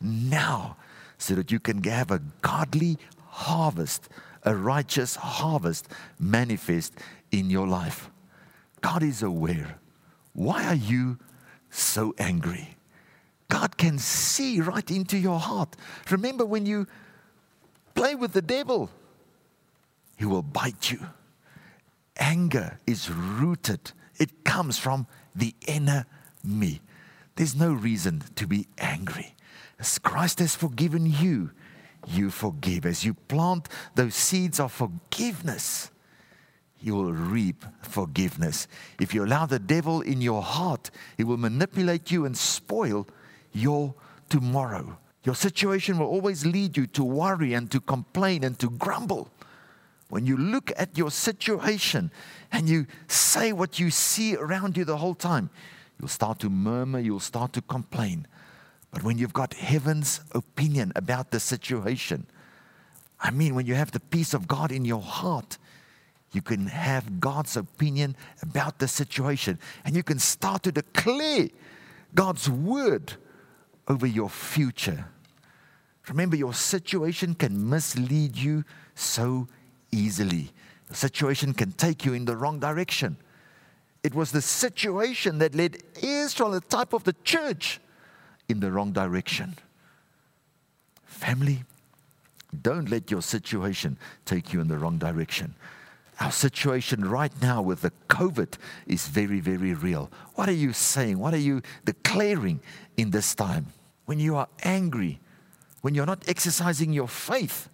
now 0.00 0.76
so 1.18 1.34
that 1.34 1.52
you 1.52 1.60
can 1.60 1.82
have 1.84 2.10
a 2.10 2.22
godly 2.40 2.96
harvest, 3.26 4.08
a 4.44 4.54
righteous 4.54 5.16
harvest 5.16 5.88
manifest 6.18 6.94
in 7.30 7.50
your 7.50 7.66
life. 7.66 8.10
God 8.80 9.02
is 9.02 9.22
aware 9.22 9.78
Why 10.34 10.64
are 10.64 10.74
you 10.74 11.18
so 11.70 12.14
angry? 12.18 12.76
God 13.52 13.76
can 13.76 13.98
see 13.98 14.62
right 14.62 14.90
into 14.90 15.18
your 15.18 15.38
heart. 15.38 15.76
Remember 16.10 16.42
when 16.46 16.64
you 16.64 16.86
play 17.94 18.14
with 18.14 18.32
the 18.32 18.40
devil, 18.40 18.88
he 20.16 20.24
will 20.24 20.40
bite 20.40 20.90
you. 20.90 21.00
Anger 22.16 22.78
is 22.86 23.10
rooted, 23.10 23.92
it 24.18 24.44
comes 24.44 24.78
from 24.78 25.06
the 25.34 25.54
inner 25.66 26.06
me. 26.42 26.80
There's 27.36 27.54
no 27.54 27.74
reason 27.74 28.24
to 28.36 28.46
be 28.46 28.68
angry. 28.78 29.34
As 29.78 29.98
Christ 29.98 30.38
has 30.38 30.54
forgiven 30.54 31.04
you, 31.04 31.50
you 32.08 32.30
forgive. 32.30 32.86
As 32.86 33.04
you 33.04 33.12
plant 33.12 33.68
those 33.94 34.14
seeds 34.14 34.60
of 34.60 34.72
forgiveness, 34.72 35.90
you 36.80 36.94
will 36.94 37.12
reap 37.12 37.66
forgiveness. 37.82 38.66
If 38.98 39.12
you 39.12 39.26
allow 39.26 39.44
the 39.44 39.58
devil 39.58 40.00
in 40.00 40.22
your 40.22 40.40
heart, 40.40 40.90
he 41.18 41.24
will 41.24 41.36
manipulate 41.36 42.10
you 42.10 42.24
and 42.24 42.34
spoil 42.34 43.06
your 43.52 43.94
tomorrow. 44.28 44.98
Your 45.24 45.34
situation 45.34 45.98
will 45.98 46.06
always 46.06 46.44
lead 46.44 46.76
you 46.76 46.86
to 46.88 47.04
worry 47.04 47.54
and 47.54 47.70
to 47.70 47.80
complain 47.80 48.42
and 48.44 48.58
to 48.58 48.70
grumble. 48.70 49.30
When 50.08 50.26
you 50.26 50.36
look 50.36 50.72
at 50.76 50.98
your 50.98 51.10
situation 51.10 52.10
and 52.50 52.68
you 52.68 52.86
say 53.06 53.52
what 53.52 53.78
you 53.78 53.90
see 53.90 54.36
around 54.36 54.76
you 54.76 54.84
the 54.84 54.98
whole 54.98 55.14
time, 55.14 55.48
you'll 55.98 56.08
start 56.08 56.38
to 56.40 56.50
murmur, 56.50 56.98
you'll 56.98 57.20
start 57.20 57.52
to 57.54 57.62
complain. 57.62 58.26
But 58.90 59.04
when 59.04 59.16
you've 59.16 59.32
got 59.32 59.54
heaven's 59.54 60.20
opinion 60.32 60.92
about 60.96 61.30
the 61.30 61.40
situation, 61.40 62.26
I 63.20 63.30
mean, 63.30 63.54
when 63.54 63.66
you 63.66 63.74
have 63.74 63.92
the 63.92 64.00
peace 64.00 64.34
of 64.34 64.48
God 64.48 64.72
in 64.72 64.84
your 64.84 65.00
heart, 65.00 65.56
you 66.32 66.42
can 66.42 66.66
have 66.66 67.20
God's 67.20 67.56
opinion 67.56 68.16
about 68.42 68.80
the 68.80 68.88
situation 68.88 69.58
and 69.84 69.94
you 69.94 70.02
can 70.02 70.18
start 70.18 70.62
to 70.64 70.72
declare 70.72 71.48
God's 72.14 72.50
word 72.50 73.14
over 73.88 74.06
your 74.06 74.28
future. 74.28 75.06
Remember, 76.08 76.36
your 76.36 76.54
situation 76.54 77.34
can 77.34 77.68
mislead 77.68 78.36
you 78.36 78.64
so 78.94 79.48
easily. 79.90 80.50
The 80.88 80.94
situation 80.94 81.54
can 81.54 81.72
take 81.72 82.04
you 82.04 82.12
in 82.12 82.24
the 82.24 82.36
wrong 82.36 82.58
direction. 82.58 83.16
It 84.02 84.14
was 84.14 84.32
the 84.32 84.42
situation 84.42 85.38
that 85.38 85.54
led 85.54 85.78
Israel, 86.02 86.50
the 86.50 86.60
type 86.60 86.92
of 86.92 87.04
the 87.04 87.14
church, 87.24 87.80
in 88.48 88.60
the 88.60 88.70
wrong 88.70 88.92
direction. 88.92 89.54
Family, 91.04 91.64
don't 92.60 92.90
let 92.90 93.10
your 93.10 93.22
situation 93.22 93.96
take 94.24 94.52
you 94.52 94.60
in 94.60 94.68
the 94.68 94.76
wrong 94.76 94.98
direction. 94.98 95.54
Our 96.20 96.30
situation 96.30 97.04
right 97.04 97.32
now 97.40 97.62
with 97.62 97.82
the 97.82 97.92
COVID 98.08 98.54
is 98.86 99.08
very, 99.08 99.40
very 99.40 99.74
real. 99.74 100.10
What 100.34 100.48
are 100.48 100.52
you 100.52 100.72
saying? 100.72 101.18
What 101.18 101.34
are 101.34 101.38
you 101.38 101.62
declaring 101.84 102.60
in 102.96 103.10
this 103.10 103.34
time? 103.34 103.66
When 104.04 104.20
you 104.20 104.36
are 104.36 104.48
angry, 104.62 105.20
when 105.80 105.94
you're 105.94 106.06
not 106.06 106.28
exercising 106.28 106.92
your 106.92 107.08
faith, 107.08 107.68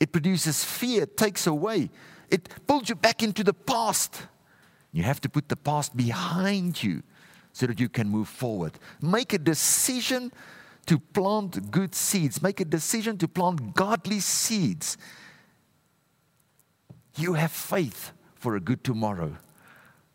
it 0.00 0.10
produces 0.10 0.64
fear, 0.64 1.02
it 1.04 1.16
takes 1.16 1.46
away, 1.46 1.90
it 2.30 2.48
pulls 2.66 2.88
you 2.88 2.94
back 2.94 3.22
into 3.22 3.44
the 3.44 3.54
past. 3.54 4.22
You 4.92 5.02
have 5.04 5.20
to 5.20 5.28
put 5.28 5.48
the 5.48 5.56
past 5.56 5.96
behind 5.96 6.82
you 6.82 7.02
so 7.52 7.66
that 7.66 7.78
you 7.78 7.88
can 7.88 8.08
move 8.08 8.28
forward. 8.28 8.72
Make 9.00 9.32
a 9.32 9.38
decision 9.38 10.32
to 10.86 10.98
plant 10.98 11.70
good 11.70 11.94
seeds, 11.94 12.42
make 12.42 12.60
a 12.60 12.64
decision 12.64 13.18
to 13.18 13.28
plant 13.28 13.74
godly 13.74 14.20
seeds. 14.20 14.96
You 17.16 17.34
have 17.34 17.52
faith 17.52 18.12
for 18.34 18.56
a 18.56 18.60
good 18.60 18.82
tomorrow. 18.84 19.36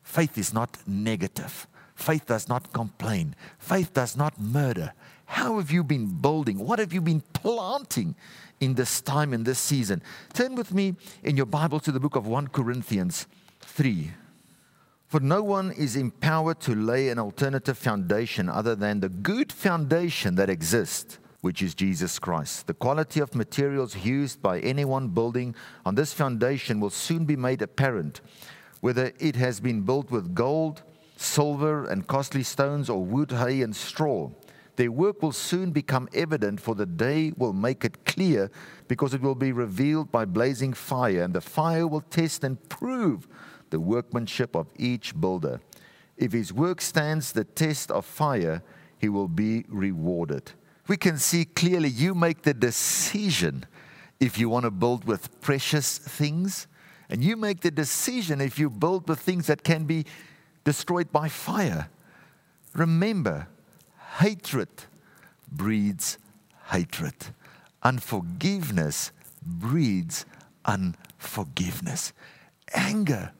Faith 0.03 0.37
is 0.37 0.53
not 0.53 0.77
negative. 0.87 1.67
Faith 1.95 2.27
does 2.27 2.47
not 2.47 2.71
complain. 2.73 3.35
Faith 3.59 3.93
does 3.93 4.15
not 4.15 4.39
murder. 4.39 4.93
How 5.25 5.57
have 5.57 5.71
you 5.71 5.83
been 5.83 6.21
building? 6.21 6.59
What 6.59 6.79
have 6.79 6.93
you 6.93 7.01
been 7.01 7.21
planting 7.33 8.15
in 8.59 8.75
this 8.75 9.01
time, 9.01 9.33
in 9.33 9.43
this 9.43 9.59
season? 9.59 10.01
Turn 10.33 10.55
with 10.55 10.73
me 10.73 10.95
in 11.23 11.35
your 11.35 11.45
Bible 11.45 11.79
to 11.81 11.91
the 11.91 11.99
book 11.99 12.15
of 12.15 12.25
1 12.25 12.47
Corinthians 12.47 13.27
3. 13.61 14.11
For 15.07 15.19
no 15.19 15.41
one 15.41 15.71
is 15.71 15.95
empowered 15.95 16.59
to 16.61 16.75
lay 16.75 17.09
an 17.09 17.19
alternative 17.19 17.77
foundation 17.77 18.49
other 18.49 18.75
than 18.75 18.99
the 18.99 19.09
good 19.09 19.51
foundation 19.51 20.35
that 20.35 20.49
exists, 20.49 21.17
which 21.41 21.61
is 21.61 21.75
Jesus 21.75 22.19
Christ. 22.19 22.67
The 22.67 22.73
quality 22.73 23.19
of 23.19 23.35
materials 23.35 23.95
used 23.95 24.41
by 24.41 24.59
anyone 24.59 25.09
building 25.09 25.55
on 25.85 25.95
this 25.95 26.13
foundation 26.13 26.79
will 26.79 26.89
soon 26.89 27.25
be 27.25 27.35
made 27.35 27.61
apparent, 27.61 28.21
whether 28.81 29.11
it 29.19 29.35
has 29.35 29.59
been 29.59 29.81
built 29.81 30.11
with 30.11 30.33
gold, 30.33 30.83
silver, 31.15 31.85
and 31.85 32.07
costly 32.07 32.43
stones, 32.43 32.89
or 32.89 33.03
wood, 33.03 33.31
hay, 33.31 33.61
and 33.61 33.75
straw. 33.75 34.29
Their 34.75 34.91
work 34.91 35.23
will 35.23 35.31
soon 35.31 35.71
become 35.71 36.07
evident, 36.13 36.59
for 36.59 36.75
the 36.75 36.85
day 36.85 37.33
will 37.35 37.53
make 37.53 37.83
it 37.83 38.05
clear, 38.05 38.51
because 38.87 39.13
it 39.13 39.21
will 39.21 39.35
be 39.35 39.51
revealed 39.51 40.11
by 40.11 40.25
blazing 40.25 40.73
fire, 40.73 41.23
and 41.23 41.33
the 41.33 41.41
fire 41.41 41.87
will 41.87 42.01
test 42.01 42.43
and 42.43 42.69
prove 42.69 43.27
the 43.69 43.79
workmanship 43.79 44.55
of 44.55 44.67
each 44.77 45.19
builder. 45.19 45.59
If 46.15 46.31
his 46.31 46.53
work 46.53 46.81
stands 46.81 47.31
the 47.31 47.43
test 47.43 47.91
of 47.91 48.05
fire, 48.05 48.61
he 48.97 49.09
will 49.09 49.27
be 49.27 49.65
rewarded. 49.67 50.51
We 50.87 50.97
can 50.97 51.17
see 51.17 51.45
clearly 51.45 51.89
you 51.89 52.15
make 52.15 52.43
the 52.43 52.53
decision 52.53 53.65
if 54.19 54.37
you 54.37 54.49
want 54.49 54.63
to 54.63 54.71
build 54.71 55.05
with 55.05 55.39
precious 55.41 55.97
things, 55.97 56.67
and 57.09 57.23
you 57.23 57.35
make 57.37 57.61
the 57.61 57.71
decision 57.71 58.41
if 58.41 58.57
you 58.57 58.69
build 58.69 59.07
with 59.07 59.19
things 59.19 59.47
that 59.47 59.63
can 59.63 59.85
be 59.85 60.05
destroyed 60.63 61.11
by 61.11 61.29
fire. 61.29 61.89
Remember, 62.73 63.47
hatred 64.17 64.69
breeds 65.51 66.17
hatred, 66.71 67.15
unforgiveness 67.83 69.11
breeds 69.41 70.25
unforgiveness, 70.65 72.13
anger 72.73 73.31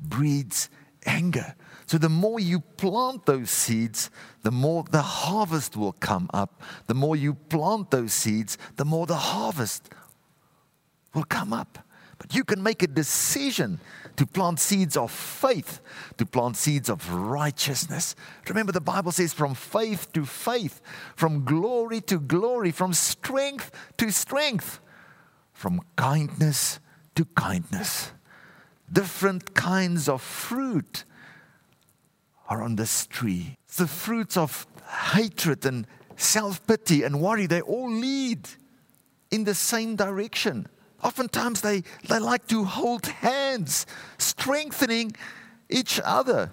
breeds 0.00 0.70
anger. 1.06 1.54
So 1.86 1.96
the 1.98 2.08
more 2.08 2.38
you 2.38 2.60
plant 2.60 3.24
those 3.26 3.50
seeds, 3.50 4.10
the 4.42 4.50
more 4.50 4.84
the 4.90 5.02
harvest 5.02 5.76
will 5.76 5.92
come 5.92 6.28
up. 6.34 6.62
The 6.86 6.94
more 6.94 7.16
you 7.16 7.34
plant 7.34 7.90
those 7.90 8.12
seeds, 8.12 8.58
the 8.76 8.84
more 8.84 9.06
the 9.06 9.16
harvest 9.16 9.88
will 11.14 11.24
come 11.24 11.52
up. 11.52 11.78
But 12.18 12.34
you 12.34 12.44
can 12.44 12.62
make 12.62 12.82
a 12.82 12.88
decision 12.88 13.80
to 14.16 14.26
plant 14.26 14.58
seeds 14.58 14.96
of 14.96 15.12
faith, 15.12 15.80
to 16.18 16.26
plant 16.26 16.56
seeds 16.56 16.90
of 16.90 17.10
righteousness. 17.12 18.16
Remember, 18.48 18.72
the 18.72 18.80
Bible 18.80 19.12
says 19.12 19.32
from 19.32 19.54
faith 19.54 20.12
to 20.12 20.26
faith, 20.26 20.82
from 21.14 21.44
glory 21.44 22.00
to 22.02 22.18
glory, 22.18 22.72
from 22.72 22.92
strength 22.92 23.70
to 23.96 24.10
strength, 24.10 24.80
from 25.52 25.80
kindness 25.96 26.80
to 27.14 27.24
kindness 27.24 28.12
different 28.92 29.54
kinds 29.54 30.08
of 30.08 30.22
fruit 30.22 31.04
are 32.48 32.62
on 32.62 32.76
this 32.76 33.06
tree. 33.06 33.56
The 33.76 33.86
fruits 33.86 34.36
of 34.36 34.66
hatred 35.12 35.66
and 35.66 35.86
self 36.16 36.66
pity 36.66 37.02
and 37.02 37.20
worry, 37.20 37.46
they 37.46 37.60
all 37.60 37.90
lead 37.90 38.48
in 39.30 39.44
the 39.44 39.54
same 39.54 39.96
direction. 39.96 40.66
Oftentimes, 41.02 41.60
they, 41.60 41.84
they 42.08 42.18
like 42.18 42.46
to 42.48 42.64
hold 42.64 43.06
hands, 43.06 43.86
strengthening 44.18 45.12
each 45.68 46.00
other. 46.02 46.52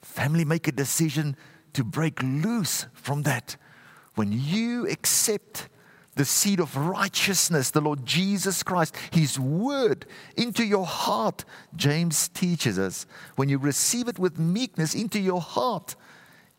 Family 0.00 0.44
make 0.44 0.66
a 0.66 0.72
decision 0.72 1.36
to 1.74 1.84
break 1.84 2.20
loose 2.22 2.86
from 2.92 3.22
that. 3.22 3.56
When 4.14 4.32
you 4.32 4.88
accept 4.88 5.68
the 6.14 6.24
seed 6.24 6.60
of 6.60 6.76
righteousness, 6.76 7.70
the 7.70 7.80
Lord 7.80 8.04
Jesus 8.04 8.62
Christ, 8.62 8.94
His 9.10 9.38
word 9.38 10.04
into 10.36 10.64
your 10.64 10.86
heart. 10.86 11.44
James 11.74 12.28
teaches 12.28 12.78
us 12.78 13.06
when 13.36 13.48
you 13.48 13.58
receive 13.58 14.08
it 14.08 14.18
with 14.18 14.38
meekness 14.38 14.94
into 14.94 15.18
your 15.18 15.40
heart, 15.40 15.96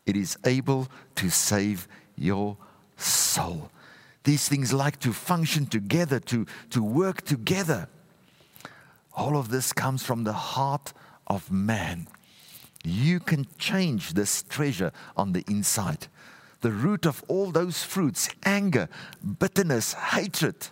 it 0.06 0.16
is 0.16 0.36
able 0.44 0.88
to 1.16 1.30
save 1.30 1.86
your 2.16 2.56
soul. 2.96 3.70
These 4.24 4.48
things 4.48 4.72
like 4.72 4.98
to 5.00 5.12
function 5.12 5.66
together, 5.66 6.18
to, 6.20 6.46
to 6.70 6.82
work 6.82 7.22
together. 7.22 7.88
All 9.14 9.36
of 9.36 9.50
this 9.50 9.72
comes 9.72 10.02
from 10.02 10.24
the 10.24 10.32
heart 10.32 10.92
of 11.26 11.50
man. 11.52 12.08
You 12.82 13.20
can 13.20 13.46
change 13.58 14.14
this 14.14 14.42
treasure 14.42 14.92
on 15.16 15.32
the 15.32 15.44
inside 15.48 16.08
the 16.64 16.72
root 16.72 17.04
of 17.04 17.22
all 17.28 17.50
those 17.50 17.82
fruits 17.82 18.30
anger, 18.46 18.88
bitterness, 19.38 19.92
hatred, 19.92 20.68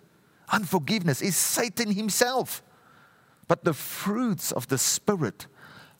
unforgiveness 0.48 1.20
is 1.20 1.36
Satan 1.36 1.92
himself. 1.92 2.62
But 3.46 3.64
the 3.64 3.74
fruits 3.74 4.52
of 4.52 4.68
the 4.68 4.78
Spirit, 4.78 5.46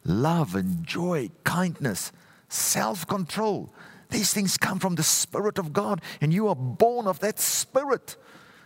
love 0.02 0.54
and 0.54 0.82
joy, 0.82 1.30
kindness, 1.44 2.10
self 2.48 3.06
control, 3.06 3.70
these 4.08 4.32
things 4.32 4.56
come 4.56 4.78
from 4.78 4.94
the 4.94 5.02
Spirit 5.02 5.58
of 5.58 5.74
God, 5.74 6.00
and 6.22 6.32
you 6.32 6.48
are 6.48 6.56
born 6.56 7.06
of 7.06 7.20
that 7.20 7.38
Spirit. 7.38 8.16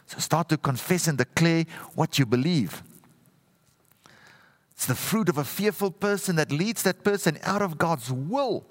So 0.07 0.21
start 0.21 0.49
to 0.51 0.57
confess 0.57 1.09
and 1.09 1.19
declare 1.19 1.65
what 1.97 2.21
you 2.21 2.27
believe. 2.27 2.85
It's 4.71 4.87
the 4.87 4.95
fruit 4.95 5.29
of 5.29 5.39
a 5.39 5.45
fearful 5.45 5.91
person 5.91 6.37
that 6.37 6.53
leads 6.53 6.85
that 6.85 7.03
person 7.03 7.41
out 7.43 7.63
of 7.63 7.79
God's 7.79 8.13
will. 8.13 8.65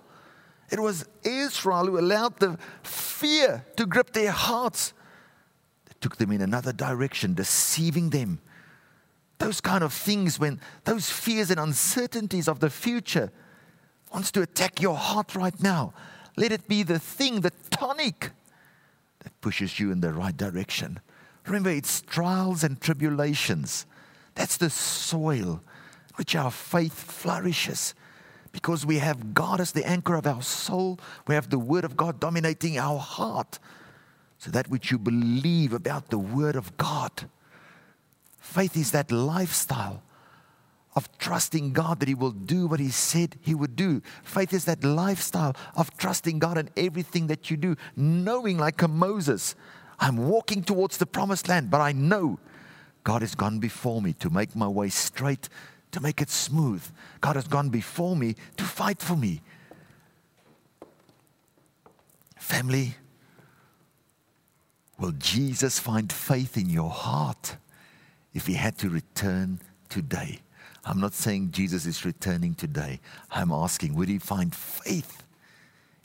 It 0.71 0.79
was 0.79 1.05
Israel 1.23 1.85
who 1.85 1.99
allowed 1.99 2.39
the 2.39 2.57
fear 2.83 3.65
to 3.77 3.85
grip 3.85 4.13
their 4.13 4.31
hearts. 4.31 4.93
It 5.89 6.01
took 6.01 6.17
them 6.17 6.31
in 6.31 6.41
another 6.41 6.73
direction, 6.73 7.33
deceiving 7.33 8.09
them. 8.09 8.39
Those 9.37 9.61
kind 9.61 9.83
of 9.83 9.93
things, 9.93 10.39
when 10.39 10.59
those 10.85 11.09
fears 11.09 11.51
and 11.51 11.59
uncertainties 11.59 12.47
of 12.47 12.59
the 12.59 12.69
future 12.69 13.31
wants 14.13 14.31
to 14.31 14.41
attack 14.41 14.81
your 14.81 14.95
heart 14.95 15.35
right 15.35 15.61
now, 15.61 15.93
let 16.37 16.51
it 16.51 16.67
be 16.67 16.83
the 16.83 16.99
thing, 16.99 17.41
the 17.41 17.51
tonic 17.69 18.31
that 19.19 19.41
pushes 19.41 19.79
you 19.79 19.91
in 19.91 20.01
the 20.01 20.13
right 20.13 20.35
direction. 20.35 20.99
Remember, 21.45 21.69
it's 21.69 22.01
trials 22.01 22.63
and 22.63 22.79
tribulations. 22.81 23.85
That's 24.33 24.57
the 24.57 24.69
soil 24.69 25.61
which 26.15 26.35
our 26.35 26.51
faith 26.51 26.93
flourishes 26.93 27.93
because 28.55 28.85
we 28.85 28.99
have 28.99 29.33
God 29.33 29.59
as 29.59 29.73
the 29.73 29.85
anchor 29.85 30.15
of 30.15 30.25
our 30.25 30.41
soul. 30.41 30.97
We 31.27 31.35
have 31.35 31.49
the 31.49 31.59
Word 31.59 31.83
of 31.83 31.97
God 31.97 32.21
dominating 32.21 32.79
our 32.79 32.97
heart. 32.97 33.59
So 34.37 34.49
that 34.51 34.69
which 34.69 34.91
you 34.91 34.97
believe 34.97 35.73
about 35.73 36.09
the 36.09 36.17
Word 36.17 36.55
of 36.55 36.77
God. 36.77 37.11
Faith 38.39 38.77
is 38.77 38.91
that 38.91 39.11
lifestyle 39.11 40.01
of 40.95 41.09
trusting 41.17 41.73
God 41.73 41.99
that 41.99 42.07
He 42.07 42.15
will 42.15 42.31
do 42.31 42.65
what 42.67 42.79
He 42.79 42.91
said 42.91 43.35
He 43.41 43.53
would 43.53 43.75
do. 43.75 44.01
Faith 44.23 44.53
is 44.53 44.63
that 44.65 44.85
lifestyle 44.85 45.53
of 45.75 45.95
trusting 45.97 46.39
God 46.39 46.57
in 46.57 46.69
everything 46.77 47.27
that 47.27 47.51
you 47.51 47.57
do, 47.57 47.75
knowing, 47.97 48.57
like 48.57 48.81
a 48.81 48.87
Moses, 48.87 49.53
I'm 49.99 50.29
walking 50.29 50.63
towards 50.63 50.97
the 50.97 51.05
promised 51.05 51.49
land, 51.49 51.69
but 51.69 51.81
I 51.81 51.91
know 51.91 52.39
God 53.03 53.21
has 53.21 53.35
gone 53.35 53.59
before 53.59 54.01
me 54.01 54.13
to 54.13 54.29
make 54.29 54.55
my 54.55 54.69
way 54.69 54.87
straight, 54.87 55.49
to 55.95 56.01
make 56.01 56.21
it 56.21 56.29
smooth. 56.29 56.83
God 57.21 57.37
has 57.37 57.47
gone 57.47 57.69
before 57.69 58.17
me 58.17 58.35
to 58.57 58.65
fight 58.65 59.01
for 59.01 59.15
me. 59.15 59.41
Family, 62.37 62.95
will 64.99 65.13
Jesus 65.13 65.79
find 65.79 66.11
faith 66.11 66.57
in 66.57 66.69
your 66.69 66.89
heart 66.89 67.55
if 68.33 68.45
he 68.45 68.55
had 68.55 68.77
to 68.79 68.89
return 68.89 69.61
today? 69.87 70.39
I'm 70.83 70.99
not 70.99 71.13
saying 71.13 71.51
Jesus 71.51 71.85
is 71.85 72.03
returning 72.03 72.55
today. 72.55 72.99
I'm 73.31 73.51
asking, 73.51 73.95
would 73.95 74.09
he 74.09 74.19
find 74.19 74.53
faith 74.53 75.23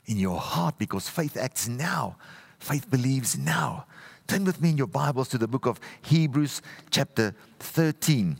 in 0.05 0.15
your 0.15 0.39
heart? 0.39 0.77
Because 0.77 1.09
faith 1.09 1.35
acts 1.35 1.67
now, 1.67 2.15
faith 2.59 2.89
believes 2.89 3.37
now. 3.37 3.87
Turn 4.25 4.45
with 4.45 4.61
me 4.61 4.69
in 4.69 4.77
your 4.77 4.87
Bibles 4.87 5.27
to 5.27 5.37
the 5.37 5.49
book 5.49 5.65
of 5.65 5.81
Hebrews, 6.01 6.61
chapter 6.89 7.35
13. 7.59 8.39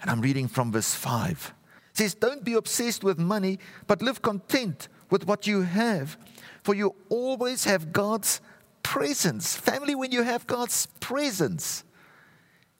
And 0.00 0.10
I'm 0.10 0.20
reading 0.20 0.48
from 0.48 0.72
verse 0.72 0.94
5. 0.94 1.52
It 1.90 1.96
says, 1.96 2.14
Don't 2.14 2.44
be 2.44 2.54
obsessed 2.54 3.02
with 3.02 3.18
money, 3.18 3.58
but 3.86 4.02
live 4.02 4.22
content 4.22 4.88
with 5.10 5.26
what 5.26 5.46
you 5.46 5.62
have, 5.62 6.16
for 6.62 6.74
you 6.74 6.94
always 7.08 7.64
have 7.64 7.92
God's 7.92 8.40
presence. 8.82 9.56
Family, 9.56 9.94
when 9.94 10.12
you 10.12 10.22
have 10.22 10.46
God's 10.46 10.86
presence, 11.00 11.84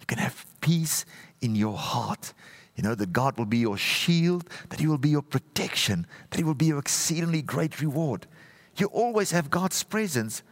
you 0.00 0.06
can 0.06 0.18
have 0.18 0.46
peace 0.60 1.04
in 1.40 1.54
your 1.54 1.76
heart. 1.76 2.32
You 2.76 2.84
know, 2.84 2.94
that 2.94 3.12
God 3.12 3.36
will 3.36 3.44
be 3.44 3.58
your 3.58 3.76
shield, 3.76 4.48
that 4.68 4.78
He 4.78 4.86
will 4.86 4.98
be 4.98 5.08
your 5.08 5.22
protection, 5.22 6.06
that 6.30 6.38
He 6.38 6.44
will 6.44 6.54
be 6.54 6.66
your 6.66 6.78
exceedingly 6.78 7.42
great 7.42 7.80
reward. 7.80 8.28
You 8.76 8.86
always 8.86 9.32
have 9.32 9.50
God's 9.50 9.82
presence. 9.82 10.44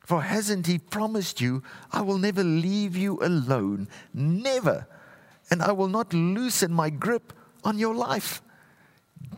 For 0.00 0.20
hasn't 0.20 0.66
He 0.66 0.78
promised 0.78 1.40
you, 1.40 1.62
I 1.92 2.02
will 2.02 2.18
never 2.18 2.44
leave 2.44 2.94
you 2.94 3.18
alone? 3.22 3.88
Never. 4.12 4.86
And 5.50 5.62
I 5.62 5.72
will 5.72 5.88
not 5.88 6.12
loosen 6.14 6.72
my 6.72 6.90
grip 6.90 7.32
on 7.64 7.78
your 7.78 7.94
life. 7.94 8.42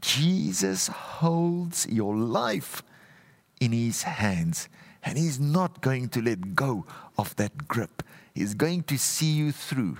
Jesus 0.00 0.88
holds 0.88 1.86
your 1.86 2.16
life 2.16 2.82
in 3.60 3.72
His 3.72 4.02
hands, 4.02 4.68
and 5.04 5.16
He's 5.16 5.38
not 5.38 5.80
going 5.80 6.08
to 6.10 6.22
let 6.22 6.54
go 6.54 6.84
of 7.18 7.34
that 7.36 7.68
grip. 7.68 8.02
He's 8.34 8.54
going 8.54 8.82
to 8.84 8.98
see 8.98 9.32
you 9.32 9.52
through. 9.52 9.98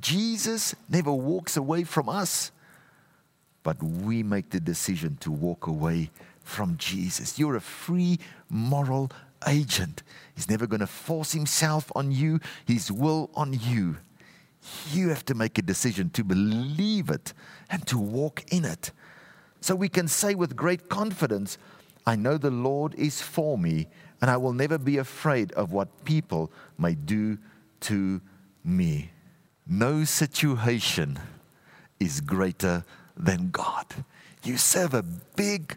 Jesus 0.00 0.74
never 0.88 1.12
walks 1.12 1.56
away 1.56 1.84
from 1.84 2.08
us, 2.08 2.50
but 3.62 3.82
we 3.82 4.22
make 4.22 4.50
the 4.50 4.60
decision 4.60 5.16
to 5.20 5.30
walk 5.30 5.66
away 5.66 6.10
from 6.42 6.76
Jesus. 6.78 7.38
You're 7.38 7.56
a 7.56 7.60
free 7.60 8.18
moral 8.48 9.10
agent. 9.46 10.02
He's 10.34 10.50
never 10.50 10.66
going 10.66 10.80
to 10.80 10.86
force 10.86 11.32
himself 11.32 11.92
on 11.94 12.10
you, 12.10 12.40
his 12.66 12.90
will 12.90 13.30
on 13.34 13.52
you. 13.52 13.98
You 14.92 15.08
have 15.10 15.24
to 15.26 15.34
make 15.34 15.58
a 15.58 15.62
decision 15.62 16.10
to 16.10 16.24
believe 16.24 17.10
it 17.10 17.32
and 17.70 17.86
to 17.86 17.98
walk 17.98 18.44
in 18.52 18.64
it. 18.64 18.92
So 19.60 19.74
we 19.74 19.88
can 19.88 20.08
say 20.08 20.34
with 20.34 20.56
great 20.56 20.88
confidence, 20.88 21.58
I 22.06 22.16
know 22.16 22.38
the 22.38 22.50
Lord 22.50 22.94
is 22.94 23.20
for 23.20 23.58
me, 23.58 23.88
and 24.20 24.30
I 24.30 24.36
will 24.36 24.52
never 24.52 24.78
be 24.78 24.98
afraid 24.98 25.52
of 25.52 25.72
what 25.72 26.04
people 26.04 26.50
may 26.78 26.94
do 26.94 27.38
to 27.80 28.20
me. 28.64 29.10
No 29.66 30.04
situation 30.04 31.18
is 32.00 32.20
greater 32.20 32.84
than 33.16 33.50
God. 33.50 33.86
You 34.42 34.56
serve 34.56 34.94
a 34.94 35.02
big 35.02 35.76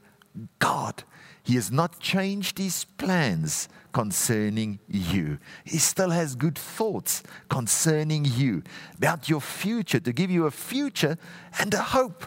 God. 0.60 1.04
He 1.44 1.56
has 1.56 1.72
not 1.72 2.00
changed 2.00 2.58
his 2.58 2.86
plans 2.98 3.67
concerning 3.94 4.80
you. 4.88 5.39
He 5.63 5.78
still 5.80 6.12
has 6.12 6.36
good 6.36 6.58
thoughts 6.58 7.24
concerning 7.50 8.26
you 8.26 8.63
about 8.98 9.28
your 9.28 9.41
future, 9.41 10.00
to 10.00 10.13
give 10.13 10.32
you 10.32 10.46
a 10.46 10.52
future 10.52 11.17
and 11.60 11.74
a 11.74 11.82
hope. 11.82 12.26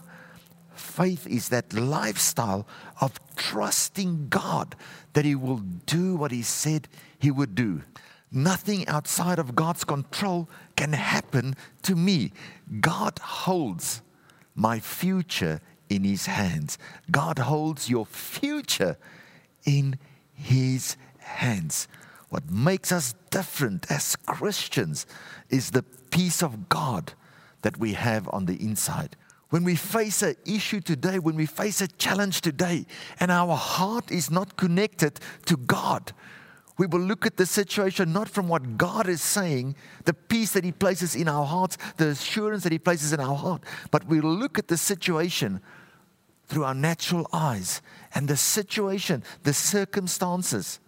Faith 0.75 1.27
is 1.27 1.49
that 1.51 1.73
lifestyle 1.73 2.67
of 3.01 3.19
trusting 3.37 4.29
God 4.29 4.75
that 5.13 5.25
He 5.25 5.35
will 5.35 5.63
do 5.87 6.17
what 6.17 6.33
He 6.33 6.43
said 6.43 6.89
He 7.19 7.31
would 7.31 7.55
do. 7.55 7.83
Nothing 8.31 8.87
outside 8.89 9.39
of 9.39 9.55
God's 9.55 9.85
control 9.85 10.49
can 10.77 10.93
happen 10.93 11.55
to 11.83 11.95
me. 11.95 12.33
God 12.81 13.21
holds 13.21 14.03
my 14.57 14.81
future 14.81 15.61
in 15.89 16.05
His 16.05 16.27
hands. 16.27 16.79
God 17.11 17.39
holds 17.39 17.89
your 17.89 18.07
future 18.07 18.97
in 19.65 19.99
His 20.35 20.97
hands. 21.19 21.89
What 22.29 22.51
makes 22.51 22.91
us 22.91 23.15
different 23.31 23.91
as 23.91 24.17
Christians 24.17 25.07
is 25.51 25.71
the 25.71 25.85
peace 26.11 26.43
of 26.43 26.69
God 26.69 27.13
that 27.63 27.79
we 27.79 27.95
have 27.95 28.29
on 28.29 28.47
the 28.47 28.57
inside. 28.63 29.17
When 29.51 29.63
we 29.63 29.77
face 29.77 30.23
an 30.23 30.35
issue 30.45 30.81
today, 30.81 31.19
when 31.19 31.37
we 31.37 31.47
face 31.47 31.81
a 31.81 31.87
challenge 31.87 32.41
today, 32.41 32.87
and 33.21 33.31
our 33.31 33.57
heart 33.57 34.11
is 34.11 34.31
not 34.31 34.57
connected 34.57 35.21
to 35.47 35.57
God, 35.57 36.13
we 36.77 36.87
will 36.87 37.01
look 37.01 37.25
at 37.25 37.37
the 37.37 37.47
situation 37.47 38.13
not 38.13 38.29
from 38.29 38.49
what 38.49 38.77
God 38.77 39.09
is 39.09 39.23
saying, 39.23 39.77
the 40.05 40.15
peace 40.15 40.53
that 40.53 40.65
He 40.65 40.73
places 40.73 41.15
in 41.15 41.29
our 41.29 41.47
hearts, 41.47 41.79
the 41.97 42.09
assurance 42.09 42.65
that 42.65 42.73
He 42.73 42.79
places 42.79 43.13
in 43.13 43.21
our 43.21 43.37
heart, 43.37 43.63
but 43.91 44.07
we 44.07 44.21
look 44.21 44.59
at 44.59 44.69
the 44.69 44.77
situation 44.77 45.61
through 46.47 46.65
our 46.65 46.75
natural 46.75 47.27
eyes. 47.33 47.81
And 48.15 48.29
the 48.29 48.37
situation, 48.37 49.23
the 49.45 49.55
circumstances, 49.55 50.81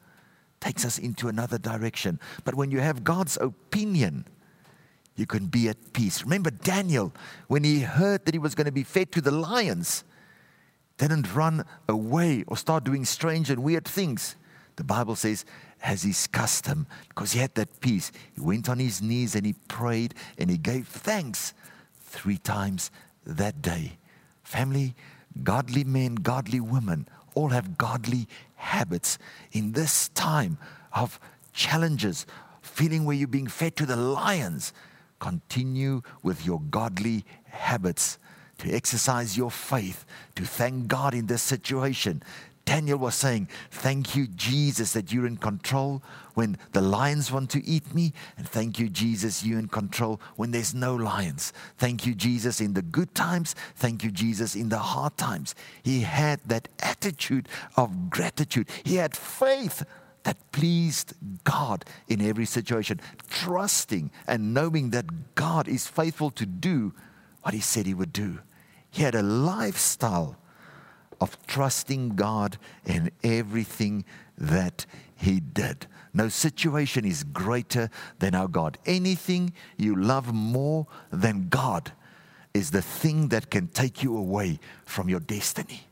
takes 0.61 0.85
us 0.85 0.99
into 0.99 1.29
another 1.29 1.59
direction. 1.59 2.20
But 2.44 2.55
when 2.55 2.70
you 2.70 2.81
have 2.81 3.05
God's 3.05 3.37
opinion, 3.37 4.27
you 5.14 5.27
can 5.27 5.46
be 5.46 5.68
at 5.68 5.92
peace. 5.92 6.22
Remember 6.22 6.51
Daniel, 6.51 7.12
when 7.49 7.64
he 7.64 7.81
heard 7.81 8.25
that 8.25 8.35
he 8.35 8.38
was 8.38 8.55
going 8.55 8.66
to 8.66 8.72
be 8.72 8.83
fed 8.83 9.12
to 9.12 9.20
the 9.20 9.31
lions, 9.31 10.05
didn't 10.99 11.35
run 11.35 11.64
away 11.88 12.44
or 12.46 12.57
start 12.57 12.85
doing 12.85 13.05
strange 13.05 13.51
and 13.51 13.62
weird 13.62 13.85
things. 13.85 14.37
The 14.77 14.85
Bible 14.85 15.16
says 15.16 15.44
as 15.87 16.03
his 16.03 16.27
custom 16.27 16.85
because 17.09 17.33
he 17.33 17.38
had 17.38 17.55
that 17.55 17.81
peace. 17.81 18.11
He 18.35 18.40
went 18.40 18.68
on 18.68 18.81
his 18.81 19.01
knees 19.01 19.37
and 19.37 19.46
he 19.46 19.55
prayed 19.68 20.14
and 20.37 20.51
he 20.51 20.59
gave 20.59 20.88
thanks 20.88 21.55
three 22.01 22.38
times 22.38 22.90
that 23.25 23.62
day. 23.62 23.96
Family, 24.42 24.96
godly 25.44 25.85
men, 25.85 26.16
godly 26.16 26.59
women, 26.59 27.07
all 27.35 27.51
have 27.51 27.79
godly 27.79 28.27
habits 28.57 29.18
in 29.53 29.72
this 29.72 30.09
time 30.09 30.59
of 30.92 31.20
challenges, 31.53 32.27
feeling 32.62 33.05
where 33.05 33.16
you're 33.16 33.29
being 33.29 33.46
fed 33.46 33.77
to 33.77 33.87
the 33.87 33.96
lions. 33.96 34.72
Continue 35.20 36.03
with 36.22 36.44
your 36.44 36.61
godly 36.62 37.25
habits 37.44 38.18
to 38.59 38.72
exercise 38.72 39.37
your 39.37 39.51
faith, 39.51 40.05
to 40.35 40.44
thank 40.44 40.88
God 40.88 41.14
in 41.14 41.27
this 41.27 41.42
situation, 41.42 42.22
Daniel 42.66 42.98
was 42.98 43.14
saying, 43.14 43.48
Thank 43.70 44.16
you, 44.16 44.26
Jesus, 44.26 44.92
that 44.92 45.12
you're 45.12 45.26
in 45.26 45.37
control 45.37 46.02
when 46.35 46.59
the 46.72 46.83
lions 46.83 47.33
want 47.33 47.48
to 47.50 47.64
eat 47.64 47.94
me. 47.94 48.12
And 48.37 48.46
thank 48.46 48.79
you, 48.79 48.90
Jesus, 48.90 49.44
you're 49.44 49.61
in 49.61 49.68
control 49.68 50.20
when 50.35 50.50
there's 50.50 50.74
no 50.74 50.94
lions. 50.94 51.52
Thank 51.79 52.05
you, 52.05 52.14
Jesus, 52.14 52.61
in 52.61 52.74
the 52.74 52.83
good 52.83 53.14
times. 53.14 53.55
Thank 53.76 54.02
you, 54.02 54.11
Jesus, 54.11 54.57
in 54.57 54.68
the 54.68 54.79
hard 54.79 55.16
times. 55.16 55.55
He 55.83 56.00
had 56.00 56.40
that 56.46 56.68
attitude 56.81 57.48
of 57.76 58.11
gratitude, 58.11 58.68
he 58.85 58.96
had 58.96 59.16
faith 59.16 59.85
that 60.24 60.37
pleased 60.50 61.14
God 61.44 61.85
in 62.09 62.20
every 62.20 62.46
situation, 62.46 63.00
trusting 63.31 64.11
and 64.26 64.52
knowing 64.52 64.90
that 64.90 65.37
God 65.37 65.68
is 65.68 65.87
faithful 65.87 66.33
to 66.33 66.44
do 66.44 66.92
what 67.42 67.55
he 67.55 67.61
said 67.61 67.87
he 67.87 67.94
would 67.94 68.12
do. 68.12 68.40
He 68.90 69.05
had 69.05 69.14
a 69.14 69.22
lifestyle 69.22 70.37
of 71.20 71.37
trusting 71.46 72.11
God 72.11 72.59
in 72.85 73.11
everything 73.22 74.05
that 74.38 74.87
he 75.14 75.40
did. 75.40 75.87
No 76.12 76.29
situation 76.29 77.05
is 77.05 77.24
greater 77.24 77.90
than 78.18 78.35
our 78.35 78.48
God. 78.48 78.79
Anything 78.87 79.52
you 79.76 79.94
love 79.96 80.33
more 80.33 80.87
than 81.11 81.48
God 81.48 81.92
is 82.55 82.70
the 82.70 82.83
thing 82.83 83.29
that 83.29 83.50
can 83.50 83.68
take 83.68 84.02
you 84.02 84.16
away 84.16 84.59
from 84.85 85.09
your 85.09 85.20
destiny. 85.20 85.87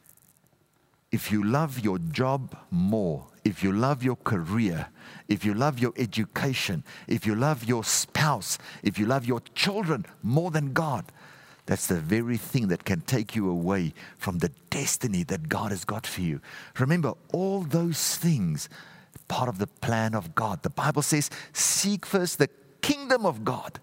If 1.12 1.30
you 1.30 1.44
love 1.44 1.78
your 1.80 1.98
job 1.98 2.56
more, 2.70 3.26
if 3.44 3.62
you 3.62 3.72
love 3.72 4.02
your 4.02 4.16
career, 4.16 4.88
if 5.28 5.44
you 5.44 5.54
love 5.54 5.78
your 5.78 5.92
education, 5.96 6.82
if 7.06 7.26
you 7.26 7.34
love 7.34 7.64
your 7.64 7.84
spouse, 7.84 8.58
if 8.82 8.98
you 8.98 9.06
love 9.06 9.26
your 9.26 9.40
children 9.54 10.06
more 10.22 10.50
than 10.50 10.72
God, 10.72 11.04
that's 11.66 11.86
the 11.86 12.00
very 12.00 12.36
thing 12.36 12.68
that 12.68 12.84
can 12.84 13.00
take 13.00 13.34
you 13.34 13.48
away 13.48 13.94
from 14.18 14.38
the 14.38 14.50
destiny 14.70 15.22
that 15.24 15.48
God 15.48 15.70
has 15.70 15.84
got 15.84 16.06
for 16.06 16.20
you. 16.20 16.40
Remember, 16.78 17.14
all 17.32 17.60
those 17.60 18.16
things, 18.16 18.68
part 19.28 19.48
of 19.48 19.58
the 19.58 19.66
plan 19.66 20.14
of 20.14 20.34
God. 20.34 20.62
The 20.62 20.70
Bible 20.70 21.02
says, 21.02 21.30
seek 21.52 22.04
first 22.04 22.38
the 22.38 22.50
kingdom 22.82 23.24
of 23.24 23.44
God 23.44 23.80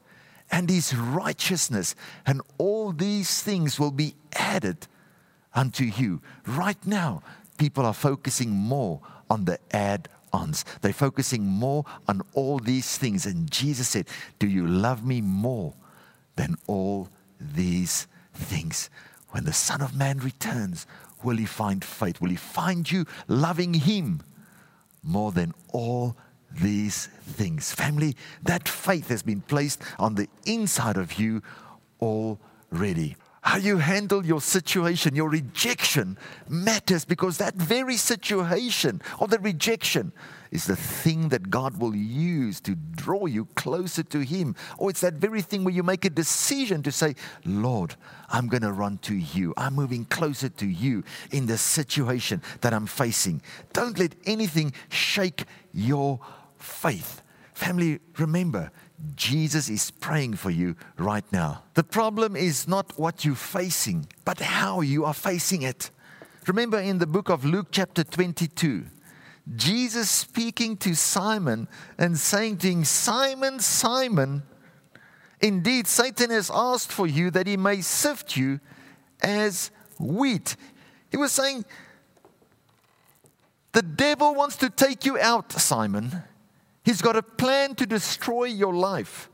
and 0.52 0.70
his 0.70 0.96
righteousness, 0.96 1.96
and 2.26 2.42
all 2.58 2.92
these 2.92 3.42
things 3.42 3.80
will 3.80 3.92
be 3.92 4.16
added 4.34 4.88
unto 5.56 5.86
you. 5.86 6.22
Right 6.46 6.86
now, 6.86 7.24
people 7.58 7.86
are 7.86 7.94
focusing 7.94 8.52
more 8.52 9.00
on 9.30 9.46
the 9.46 9.60
add 9.72 10.10
ons. 10.34 10.66
They're 10.82 10.94
focusing 10.94 11.46
more 11.46 11.86
on 12.08 12.22
all 12.34 12.60
these 12.60 12.98
things. 12.98 13.26
And 13.26 13.50
Jesus 13.50 13.88
said, 13.88 14.08
Do 14.40 14.48
you 14.48 14.68
love 14.68 15.06
me 15.06 15.22
more 15.22 15.74
than 16.36 16.58
all 16.68 17.10
these 17.54 18.08
things. 18.34 18.90
When 19.30 19.46
the 19.46 19.54
Son 19.54 19.82
of 19.82 19.96
Man 19.96 20.20
returns, 20.20 20.86
will 21.24 21.38
he 21.38 21.46
find 21.46 21.84
faith? 21.84 22.22
Will 22.22 22.30
he 22.30 22.36
find 22.36 22.90
you 22.90 23.06
loving 23.28 23.74
him 23.74 24.22
more 25.04 25.32
than 25.32 25.54
all 25.70 26.18
these 26.52 27.08
things? 27.24 27.74
Family, 27.74 28.16
that 28.44 28.68
faith 28.68 29.08
has 29.10 29.24
been 29.24 29.42
placed 29.42 29.82
on 30.00 30.16
the 30.16 30.28
inside 30.46 30.98
of 30.98 31.14
you 31.14 31.42
already. 32.02 33.16
How 33.42 33.58
you 33.58 33.78
handle 33.78 34.24
your 34.24 34.42
situation, 34.42 35.16
your 35.16 35.30
rejection 35.30 36.18
matters 36.48 37.06
because 37.06 37.38
that 37.38 37.56
very 37.56 37.98
situation 37.98 39.02
or 39.20 39.28
the 39.28 39.40
rejection 39.40 40.12
is 40.52 40.66
the 40.66 40.76
thing 40.76 41.30
that 41.30 41.50
God 41.50 41.78
will 41.78 41.96
use 41.96 42.60
to 42.62 42.76
draw 42.76 43.26
you 43.26 43.46
closer 43.56 44.04
to 44.04 44.20
Him. 44.20 44.56
Or 44.78 44.90
it's 44.90 45.02
that 45.02 45.14
very 45.16 45.42
thing 45.42 45.64
where 45.64 45.74
you 45.74 45.82
make 45.82 46.04
a 46.04 46.10
decision 46.10 46.84
to 46.84 46.92
say, 46.92 47.16
Lord, 47.46 47.96
I'm 48.30 48.48
going 48.48 48.64
to 48.64 48.72
run 48.72 48.98
to 49.00 49.16
you. 49.16 49.54
I'm 49.56 49.76
moving 49.76 50.06
closer 50.06 50.50
to 50.50 50.66
you 50.66 51.04
in 51.32 51.46
the 51.46 51.58
situation 51.58 52.42
that 52.62 52.74
I'm 52.74 52.86
facing. 52.86 53.42
Don't 53.72 53.98
let 53.98 54.14
anything 54.26 54.74
shake 54.90 55.46
your 55.74 56.20
faith. 56.58 57.22
Family, 57.54 58.00
remember, 58.18 58.72
Jesus 59.16 59.70
is 59.70 59.90
praying 59.90 60.36
for 60.36 60.52
you 60.52 60.76
right 60.98 61.26
now. 61.32 61.64
The 61.74 61.84
problem 61.84 62.36
is 62.36 62.68
not 62.68 62.98
what 63.00 63.24
you're 63.26 63.36
facing, 63.36 64.08
but 64.26 64.40
how 64.40 64.82
you 64.82 65.06
are 65.06 65.14
facing 65.14 65.62
it. 65.62 65.92
Remember 66.48 66.80
in 66.80 66.98
the 66.98 67.08
book 67.08 67.30
of 67.30 67.46
Luke, 67.46 67.68
chapter 67.72 68.04
22, 68.04 68.86
Jesus 69.56 70.10
speaking 70.10 70.78
to 70.78 70.96
Simon 70.96 71.68
and 71.98 72.18
saying 72.18 72.58
to 72.58 72.72
him, 72.72 72.84
Simon, 72.84 73.60
Simon, 73.60 74.44
indeed 75.42 75.88
Satan 75.88 76.30
has 76.30 76.52
asked 76.54 76.92
for 76.92 77.08
you 77.08 77.32
that 77.32 77.48
he 77.48 77.58
may 77.58 77.82
sift 77.82 78.38
you 78.38 78.60
as 79.22 79.72
wheat. 80.00 80.56
He 81.10 81.18
was 81.18 81.32
saying, 81.32 81.66
The 83.74 83.82
devil 83.82 84.36
wants 84.36 84.58
to 84.58 84.70
take 84.70 85.06
you 85.06 85.18
out, 85.20 85.52
Simon. 85.52 86.24
He's 86.84 87.02
got 87.02 87.16
a 87.16 87.24
plan 87.24 87.76
to 87.76 87.86
destroy 87.86 88.46
your 88.46 88.74
life. 88.74 89.30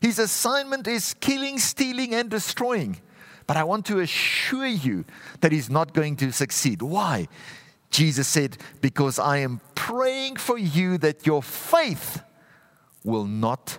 His 0.00 0.18
assignment 0.18 0.86
is 0.86 1.14
killing, 1.14 1.58
stealing, 1.58 2.14
and 2.14 2.28
destroying. 2.28 3.00
But 3.46 3.56
I 3.56 3.64
want 3.64 3.86
to 3.86 4.00
assure 4.00 4.66
you 4.66 5.04
that 5.40 5.52
he's 5.52 5.70
not 5.70 5.94
going 5.94 6.16
to 6.16 6.32
succeed. 6.32 6.82
Why? 6.82 7.28
Jesus 7.92 8.26
said, 8.26 8.56
Because 8.80 9.18
I 9.18 9.38
am 9.38 9.60
praying 9.74 10.36
for 10.36 10.58
you 10.58 10.98
that 10.98 11.26
your 11.26 11.42
faith 11.42 12.22
will 13.04 13.26
not 13.26 13.78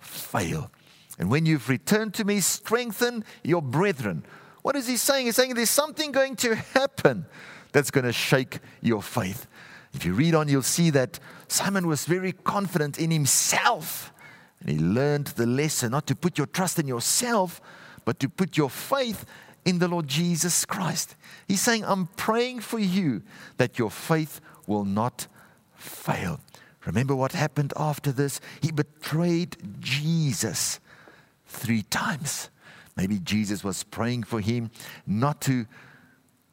fail. 0.00 0.70
And 1.18 1.30
when 1.30 1.46
you've 1.46 1.68
returned 1.68 2.14
to 2.14 2.24
me, 2.24 2.40
strengthen 2.40 3.24
your 3.44 3.62
brethren. 3.62 4.24
What 4.62 4.74
is 4.74 4.88
he 4.88 4.96
saying? 4.96 5.26
He's 5.26 5.36
saying 5.36 5.54
there's 5.54 5.70
something 5.70 6.10
going 6.10 6.36
to 6.36 6.54
happen 6.56 7.26
that's 7.72 7.90
going 7.90 8.04
to 8.04 8.12
shake 8.12 8.58
your 8.80 9.02
faith. 9.02 9.46
If 9.92 10.04
you 10.04 10.14
read 10.14 10.34
on, 10.34 10.48
you'll 10.48 10.62
see 10.62 10.90
that 10.90 11.20
Simon 11.48 11.86
was 11.86 12.06
very 12.06 12.32
confident 12.32 12.98
in 12.98 13.10
himself. 13.10 14.12
And 14.60 14.70
he 14.70 14.78
learned 14.78 15.28
the 15.28 15.46
lesson 15.46 15.90
not 15.90 16.06
to 16.06 16.16
put 16.16 16.38
your 16.38 16.46
trust 16.46 16.78
in 16.78 16.88
yourself, 16.88 17.60
but 18.04 18.18
to 18.20 18.28
put 18.28 18.56
your 18.56 18.70
faith 18.70 19.26
in 19.64 19.78
the 19.78 19.88
Lord 19.88 20.08
Jesus 20.08 20.64
Christ. 20.64 21.14
He's 21.46 21.60
saying, 21.60 21.84
I'm 21.84 22.06
praying 22.06 22.60
for 22.60 22.78
you 22.78 23.22
that 23.56 23.78
your 23.78 23.90
faith 23.90 24.40
will 24.66 24.84
not 24.84 25.26
fail. 25.74 26.40
Remember 26.86 27.14
what 27.14 27.32
happened 27.32 27.72
after 27.76 28.10
this? 28.10 28.40
He 28.60 28.72
betrayed 28.72 29.56
Jesus 29.78 30.80
three 31.46 31.82
times. 31.82 32.50
Maybe 32.96 33.18
Jesus 33.20 33.62
was 33.62 33.84
praying 33.84 34.24
for 34.24 34.40
him 34.40 34.70
not 35.06 35.40
to 35.42 35.66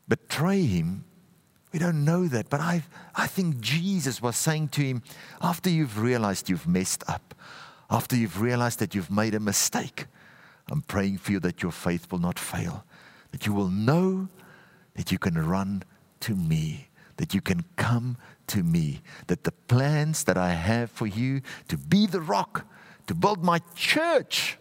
betray 0.07 0.61
him. 0.63 1.03
We 1.73 1.79
don't 1.79 2.05
know 2.05 2.27
that, 2.27 2.49
but 2.49 2.61
I, 2.61 2.83
I 3.15 3.27
think 3.27 3.59
Jesus 3.59 4.21
was 4.21 4.35
saying 4.35 4.69
to 4.69 4.81
him, 4.81 5.03
after 5.41 5.69
you've 5.69 5.99
realized 5.99 6.49
you've 6.49 6.67
messed 6.67 7.03
up, 7.07 7.35
after 7.89 8.15
you've 8.15 8.41
realized 8.41 8.79
that 8.79 8.95
you've 8.95 9.11
made 9.11 9.35
a 9.35 9.39
mistake, 9.39 10.05
I'm 10.71 10.81
praying 10.81 11.17
for 11.17 11.31
you 11.31 11.39
that 11.41 11.63
your 11.63 11.71
faith 11.71 12.11
will 12.11 12.19
not 12.19 12.37
fail 12.37 12.85
that 13.31 13.45
you 13.45 13.53
will 13.53 13.69
know 13.69 14.27
that 14.95 15.11
you 15.11 15.19
can 15.19 15.35
run 15.35 15.83
to 16.21 16.35
me, 16.35 16.89
that 17.17 17.33
you 17.33 17.41
can 17.41 17.63
come 17.75 18.17
to 18.47 18.63
me, 18.63 19.01
that 19.27 19.43
the 19.43 19.51
plans 19.51 20.23
that 20.25 20.37
I 20.37 20.51
have 20.51 20.91
for 20.91 21.07
you 21.07 21.41
to 21.67 21.77
be 21.77 22.05
the 22.05 22.21
rock, 22.21 22.65
to 23.07 23.13
build 23.13 23.43
my 23.43 23.59
church, 23.75 24.57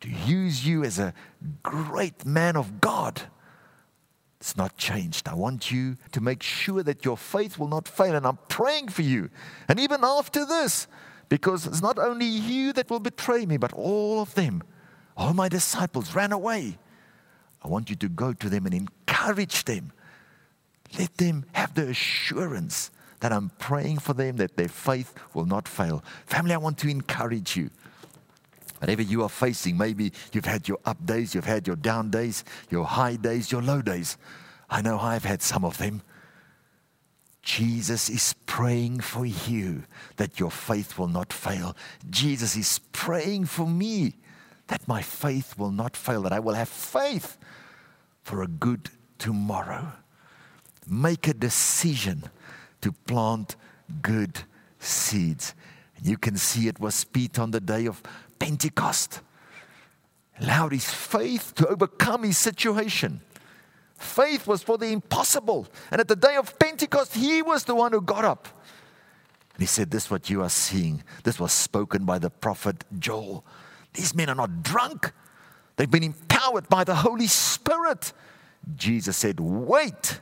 to 0.00 0.08
use 0.08 0.66
you 0.66 0.84
as 0.84 0.98
a 0.98 1.14
great 1.62 2.26
man 2.26 2.56
of 2.56 2.80
God. 2.80 3.22
It's 4.40 4.56
not 4.56 4.76
changed. 4.76 5.26
I 5.26 5.34
want 5.34 5.70
you 5.70 5.96
to 6.12 6.20
make 6.20 6.42
sure 6.42 6.82
that 6.82 7.04
your 7.04 7.16
faith 7.16 7.58
will 7.58 7.68
not 7.68 7.88
fail. 7.88 8.14
And 8.14 8.26
I'm 8.26 8.38
praying 8.48 8.88
for 8.88 9.00
you. 9.00 9.30
And 9.68 9.80
even 9.80 10.04
after 10.04 10.44
this, 10.44 10.86
because 11.30 11.66
it's 11.66 11.80
not 11.80 11.98
only 11.98 12.26
you 12.26 12.74
that 12.74 12.90
will 12.90 13.00
betray 13.00 13.46
me, 13.46 13.56
but 13.56 13.72
all 13.72 14.20
of 14.20 14.34
them, 14.34 14.62
all 15.16 15.32
my 15.32 15.48
disciples 15.48 16.14
ran 16.14 16.32
away. 16.32 16.76
I 17.64 17.68
want 17.68 17.88
you 17.88 17.96
to 17.96 18.08
go 18.08 18.32
to 18.32 18.48
them 18.48 18.66
and 18.66 18.74
encourage 18.74 19.64
them. 19.64 19.92
Let 20.98 21.16
them 21.16 21.46
have 21.52 21.74
the 21.74 21.88
assurance 21.88 22.90
that 23.20 23.32
I'm 23.32 23.50
praying 23.58 24.00
for 24.00 24.12
them, 24.12 24.36
that 24.36 24.56
their 24.56 24.68
faith 24.68 25.14
will 25.32 25.46
not 25.46 25.66
fail. 25.66 26.04
Family, 26.26 26.52
I 26.52 26.58
want 26.58 26.78
to 26.78 26.88
encourage 26.88 27.56
you. 27.56 27.70
Whatever 28.78 29.02
you 29.02 29.22
are 29.22 29.30
facing, 29.30 29.78
maybe 29.78 30.12
you've 30.32 30.44
had 30.44 30.68
your 30.68 30.78
up 30.84 31.04
days, 31.06 31.34
you've 31.34 31.46
had 31.46 31.66
your 31.66 31.76
down 31.76 32.10
days, 32.10 32.44
your 32.68 32.84
high 32.84 33.16
days, 33.16 33.50
your 33.50 33.62
low 33.62 33.80
days. 33.80 34.18
I 34.68 34.82
know 34.82 34.98
I've 34.98 35.24
had 35.24 35.40
some 35.40 35.64
of 35.64 35.78
them. 35.78 36.02
Jesus 37.40 38.10
is 38.10 38.34
praying 38.46 39.00
for 39.00 39.24
you 39.24 39.84
that 40.16 40.38
your 40.38 40.50
faith 40.50 40.98
will 40.98 41.08
not 41.08 41.32
fail. 41.32 41.76
Jesus 42.10 42.56
is 42.56 42.80
praying 42.92 43.46
for 43.46 43.66
me 43.66 44.14
that 44.68 44.86
my 44.88 45.02
faith 45.02 45.58
will 45.58 45.70
not 45.70 45.96
fail, 45.96 46.22
that 46.22 46.32
I 46.32 46.40
will 46.40 46.54
have 46.54 46.68
faith 46.68 47.36
for 48.22 48.42
a 48.42 48.48
good 48.48 48.90
tomorrow. 49.18 49.92
Make 50.86 51.28
a 51.28 51.34
decision 51.34 52.24
to 52.80 52.92
plant 52.92 53.56
good 54.02 54.42
seeds. 54.78 55.54
You 56.02 56.18
can 56.18 56.36
see 56.36 56.68
it 56.68 56.80
was 56.80 57.04
Pete 57.04 57.38
on 57.38 57.50
the 57.50 57.60
day 57.60 57.86
of 57.86 58.02
Pentecost. 58.38 59.20
Allowed 60.40 60.72
his 60.72 60.90
faith 60.90 61.54
to 61.56 61.66
overcome 61.68 62.24
his 62.24 62.36
situation. 62.36 63.20
Faith 63.96 64.46
was 64.46 64.62
for 64.62 64.76
the 64.76 64.88
impossible. 64.88 65.68
And 65.90 66.00
at 66.00 66.08
the 66.08 66.16
day 66.16 66.36
of 66.36 66.58
Pentecost, 66.58 67.14
he 67.14 67.40
was 67.40 67.64
the 67.64 67.74
one 67.74 67.92
who 67.92 68.00
got 68.00 68.24
up. 68.24 68.48
And 69.54 69.62
he 69.62 69.66
said, 69.66 69.90
This 69.90 70.06
is 70.06 70.10
what 70.10 70.28
you 70.28 70.42
are 70.42 70.50
seeing. 70.50 71.02
This 71.22 71.38
was 71.38 71.52
spoken 71.52 72.04
by 72.04 72.18
the 72.18 72.30
prophet 72.30 72.84
Joel. 72.98 73.44
These 73.94 74.14
men 74.14 74.28
are 74.28 74.34
not 74.34 74.62
drunk, 74.62 75.12
they've 75.76 75.90
been 75.90 76.02
empowered 76.02 76.68
by 76.68 76.84
the 76.84 76.96
Holy 76.96 77.26
Spirit. 77.26 78.12
Jesus 78.76 79.16
said, 79.16 79.40
Wait, 79.40 80.20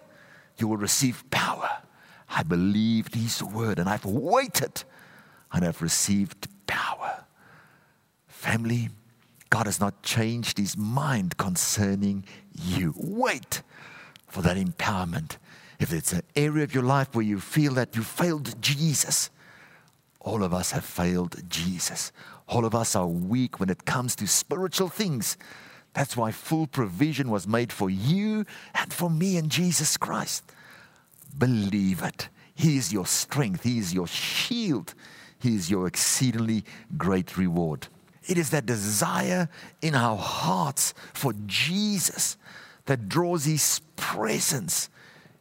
you 0.59 0.69
will 0.69 0.77
receive 0.77 1.29
power. 1.31 1.71
I 2.29 2.43
believed 2.43 3.15
his 3.15 3.43
word 3.43 3.79
and 3.79 3.89
I've 3.89 4.05
waited 4.05 4.85
and 5.53 5.65
I've 5.65 5.83
received 5.83 6.49
power. 6.67 7.25
Family, 8.27 8.89
God 9.51 9.67
has 9.67 9.81
not 9.81 10.03
changed 10.03 10.57
his 10.57 10.77
mind 10.77 11.37
concerning 11.37 12.25
you. 12.55 12.95
Wait 12.97 13.63
for 14.27 14.41
that 14.43 14.57
empowerment. 14.57 15.37
If 15.79 15.93
it's 15.93 16.13
an 16.13 16.23
area 16.35 16.65
of 16.65 16.75
your 16.75 16.85
life 16.85 17.15
where 17.15 17.25
you 17.25 17.39
feel 17.39 17.75
that 17.75 17.95
you 17.95 18.03
failed 18.03 18.61
Jesus, 18.63 19.31
all 20.21 20.43
of 20.43 20.55
us 20.55 20.71
have 20.71 20.85
failed 20.85 21.37
Jesus. 21.49 22.13
All 22.53 22.67
of 22.67 22.75
us 22.75 22.95
are 22.95 23.07
weak 23.07 23.61
when 23.61 23.71
it 23.71 23.87
comes 23.87 24.15
to 24.17 24.27
spiritual 24.27 24.89
things. 24.89 25.39
That's 25.95 26.19
why 26.19 26.33
full 26.33 26.67
provision 26.67 27.31
was 27.31 27.49
made 27.49 27.73
for 27.73 27.89
you 27.89 28.45
and 28.75 28.93
for 28.93 29.09
me 29.09 29.39
in 29.39 29.49
Jesus 29.49 29.97
Christ. 29.97 30.45
Believe 31.39 32.03
it. 32.03 32.29
He 32.55 32.77
is 32.77 32.93
your 32.93 33.07
strength, 33.07 33.63
He 33.63 33.79
is 33.79 33.95
your 33.95 34.07
shield, 34.07 34.93
He 35.39 35.55
is 35.55 35.71
your 35.71 35.87
exceedingly 35.87 36.65
great 36.99 37.39
reward. 37.39 37.89
It 38.27 38.37
is 38.37 38.51
that 38.51 38.67
desire 38.67 39.49
in 39.81 39.95
our 39.95 40.19
hearts 40.19 40.93
for 41.15 41.33
Jesus 41.47 42.37
that 42.85 43.09
draws 43.09 43.47
His 43.47 43.81
presence 43.97 44.91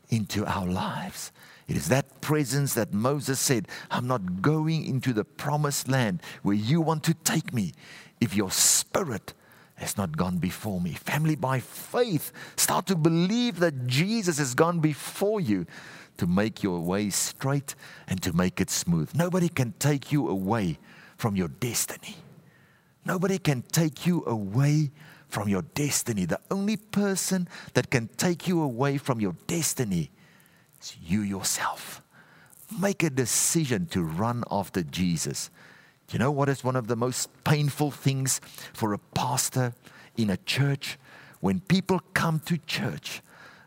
into 0.08 0.46
our 0.46 0.66
lives. 0.66 1.34
It 1.72 1.78
is 1.78 1.88
that 1.88 2.20
presence 2.20 2.74
that 2.74 2.92
Moses 2.94 3.40
said, 3.40 3.66
I'm 3.90 4.06
not 4.06 4.42
going 4.42 4.84
into 4.84 5.14
the 5.14 5.24
promised 5.24 5.88
land 5.88 6.22
where 6.44 6.54
you 6.54 6.82
want 6.82 7.02
to 7.06 7.14
take 7.14 7.54
me 7.54 7.72
if 8.20 8.36
your 8.36 8.52
spirit 8.52 9.34
has 9.76 9.96
not 9.96 10.18
gone 10.18 10.38
before 10.38 10.82
me. 10.82 10.92
Family, 10.96 11.38
by 11.38 11.62
faith, 11.62 12.34
start 12.58 12.88
to 12.88 12.96
believe 12.98 13.60
that 13.60 13.88
Jesus 13.88 14.38
has 14.38 14.54
gone 14.54 14.82
before 14.82 15.40
you 15.40 15.66
to 16.18 16.28
make 16.28 16.62
your 16.62 16.82
way 16.82 17.10
straight 17.10 17.74
and 18.06 18.22
to 18.22 18.34
make 18.34 18.60
it 18.60 18.70
smooth. 18.70 19.10
Nobody 19.16 19.48
can 19.48 19.74
take 19.80 20.12
you 20.12 20.28
away 20.28 20.78
from 21.16 21.38
your 21.38 21.48
destiny. 21.48 22.18
Nobody 23.06 23.38
can 23.38 23.62
take 23.62 24.06
you 24.06 24.26
away 24.26 24.92
from 25.30 25.48
your 25.48 25.62
destiny. 25.62 26.26
The 26.26 26.42
only 26.52 26.76
person 26.76 27.48
that 27.76 27.90
can 27.90 28.10
take 28.18 28.46
you 28.46 28.62
away 28.62 28.98
from 28.98 29.22
your 29.22 29.38
destiny 29.48 30.12
is 30.82 30.98
you 31.06 31.22
yourself. 31.22 32.02
Make 32.80 33.04
a 33.04 33.10
decision 33.10 33.86
to 33.88 34.04
run 34.04 34.44
after 34.50 34.82
Jesus. 34.84 35.50
Do 36.08 36.14
you 36.14 36.20
know 36.20 36.32
what 36.32 36.50
is 36.50 36.64
one 36.64 36.76
of 36.76 36.88
the 36.88 36.96
most 36.96 37.30
painful 37.44 37.92
things 37.92 38.42
for 38.74 38.94
a 38.94 38.98
pastor 38.98 39.74
in 40.18 40.30
a 40.30 40.38
church? 40.38 40.98
When 41.40 41.60
people 41.60 42.02
come 42.14 42.40
to 42.42 42.58
church, 42.58 43.22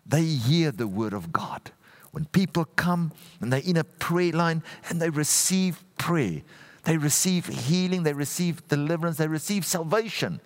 they 0.07 0.25
hear 0.25 0.71
the 0.71 0.89
word 0.89 1.13
of 1.13 1.33
God. 1.33 1.73
When 2.13 2.27
people 2.27 2.65
come 2.65 3.13
and 3.41 3.53
they're 3.53 3.61
in 3.65 3.77
a 3.77 3.85
prayer 3.85 4.33
line 4.33 4.63
and 4.89 5.01
they 5.01 5.11
receive 5.11 5.83
prayer, 5.99 6.43
they 6.85 6.97
receive 6.97 7.47
healing, 7.47 8.03
they 8.03 8.13
receive 8.13 8.67
deliverance, 8.69 9.17
they 9.17 9.27
receive 9.27 9.65
salvation, 9.65 10.41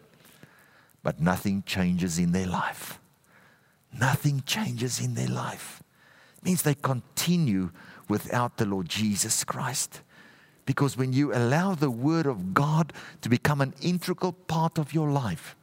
but 1.02 1.20
nothing 1.20 1.62
changes 1.66 2.18
in 2.18 2.33
their 2.33 2.46
life. 2.46 3.00
Nothing 3.92 4.42
changes 4.46 5.00
in 5.00 5.14
their 5.14 5.28
life. 5.28 5.83
Means 6.48 6.62
they 6.62 6.74
continue 6.74 7.72
without 8.08 8.56
the 8.56 8.64
Lord 8.64 8.88
Jesus 8.88 9.44
Christ. 9.44 10.00
Because 10.64 10.96
when 10.96 11.12
you 11.12 11.34
allow 11.34 11.74
the 11.74 11.90
Word 11.90 12.24
of 12.24 12.54
God 12.54 12.94
to 13.20 13.28
become 13.28 13.61
an 13.61 13.74
integral 13.82 14.32
part 14.32 14.78
of 14.78 14.94
your 14.94 15.11
life, 15.11 15.56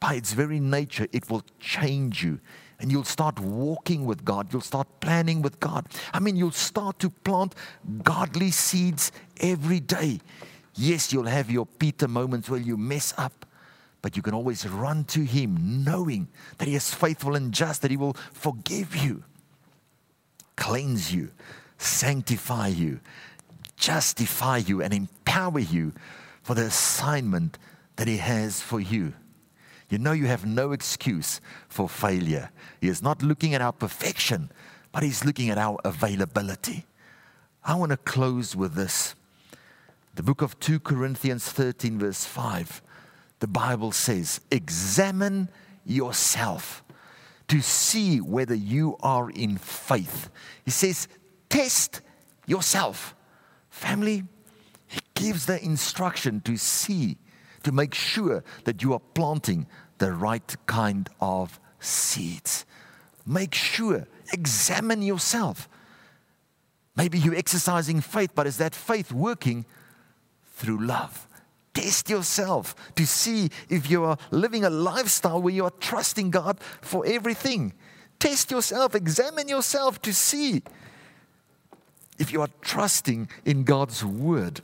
by 0.00 0.14
its 0.14 0.32
very 0.32 0.58
nature, 0.58 1.06
it 1.12 1.30
will 1.30 1.44
change 1.60 2.24
you 2.24 2.40
and 2.80 2.90
you'll 2.90 3.04
start 3.04 3.38
walking 3.38 4.06
with 4.06 4.24
God. 4.24 4.52
You'll 4.52 4.60
start 4.60 4.88
planning 4.98 5.40
with 5.40 5.60
God. 5.60 5.86
I 6.12 6.18
mean, 6.18 6.34
you'll 6.34 6.50
start 6.50 6.98
to 6.98 7.10
plant 7.10 7.54
godly 8.02 8.50
seeds 8.50 9.12
every 9.38 9.78
day. 9.78 10.18
Yes, 10.74 11.12
you'll 11.12 11.26
have 11.26 11.48
your 11.48 11.66
Peter 11.66 12.08
moments 12.08 12.50
where 12.50 12.58
you 12.58 12.76
mess 12.76 13.14
up, 13.16 13.46
but 14.02 14.16
you 14.16 14.22
can 14.22 14.34
always 14.34 14.66
run 14.66 15.04
to 15.04 15.20
Him 15.20 15.84
knowing 15.84 16.26
that 16.58 16.66
He 16.66 16.74
is 16.74 16.92
faithful 16.92 17.36
and 17.36 17.54
just, 17.54 17.82
that 17.82 17.92
He 17.92 17.96
will 17.96 18.16
forgive 18.32 18.96
you, 18.96 19.22
cleanse 20.58 21.14
you, 21.14 21.30
sanctify 21.78 22.68
you, 22.68 23.00
justify 23.76 24.58
you, 24.58 24.82
and 24.82 24.92
empower 24.92 25.60
you 25.60 25.92
for 26.42 26.54
the 26.54 26.66
assignment 26.66 27.56
that 27.96 28.08
He 28.08 28.18
has 28.18 28.60
for 28.60 28.80
you 28.80 29.14
you 29.88 29.98
know 29.98 30.12
you 30.12 30.26
have 30.26 30.44
no 30.44 30.72
excuse 30.72 31.40
for 31.68 31.88
failure. 31.88 32.50
He 32.80 32.88
is 32.88 33.02
not 33.02 33.22
looking 33.22 33.54
at 33.54 33.62
our 33.62 33.72
perfection, 33.72 34.50
but 34.92 35.02
He's 35.02 35.24
looking 35.24 35.50
at 35.50 35.58
our 35.58 35.78
availability. 35.84 36.84
I 37.64 37.74
want 37.74 37.90
to 37.90 37.96
close 37.96 38.54
with 38.54 38.74
this. 38.74 39.14
The 40.14 40.22
book 40.22 40.42
of 40.42 40.58
2 40.60 40.80
Corinthians 40.80 41.50
13, 41.50 41.98
verse 41.98 42.24
5, 42.24 42.82
the 43.40 43.46
Bible 43.46 43.92
says, 43.92 44.40
Examine 44.50 45.48
yourself 45.86 46.82
to 47.48 47.60
see 47.60 48.20
whether 48.20 48.54
you 48.54 48.96
are 49.00 49.30
in 49.30 49.56
faith. 49.56 50.30
He 50.64 50.70
says, 50.70 51.08
Test 51.48 52.02
yourself. 52.46 53.14
Family, 53.70 54.24
He 54.86 55.00
gives 55.14 55.46
the 55.46 55.62
instruction 55.62 56.40
to 56.42 56.56
see 56.56 57.16
to 57.62 57.72
make 57.72 57.94
sure 57.94 58.44
that 58.64 58.82
you 58.82 58.92
are 58.92 59.00
planting 59.14 59.66
the 59.98 60.12
right 60.12 60.56
kind 60.66 61.08
of 61.20 61.58
seeds. 61.80 62.64
Make 63.26 63.54
sure, 63.54 64.06
examine 64.32 65.02
yourself. 65.02 65.68
Maybe 66.96 67.18
you're 67.18 67.34
exercising 67.34 68.00
faith, 68.00 68.32
but 68.34 68.46
is 68.46 68.58
that 68.58 68.74
faith 68.74 69.12
working 69.12 69.66
through 70.54 70.84
love? 70.84 71.27
Test 71.78 72.10
yourself 72.10 72.74
to 72.96 73.06
see 73.06 73.50
if 73.68 73.88
you 73.88 74.02
are 74.02 74.18
living 74.32 74.64
a 74.64 74.70
lifestyle 74.70 75.40
where 75.40 75.54
you 75.54 75.64
are 75.64 75.72
trusting 75.78 76.32
God 76.32 76.58
for 76.80 77.06
everything. 77.06 77.72
Test 78.18 78.50
yourself, 78.50 78.96
examine 78.96 79.46
yourself 79.46 80.02
to 80.02 80.12
see 80.12 80.64
if 82.18 82.32
you 82.32 82.40
are 82.40 82.48
trusting 82.62 83.28
in 83.44 83.62
God's 83.62 84.04
word. 84.04 84.60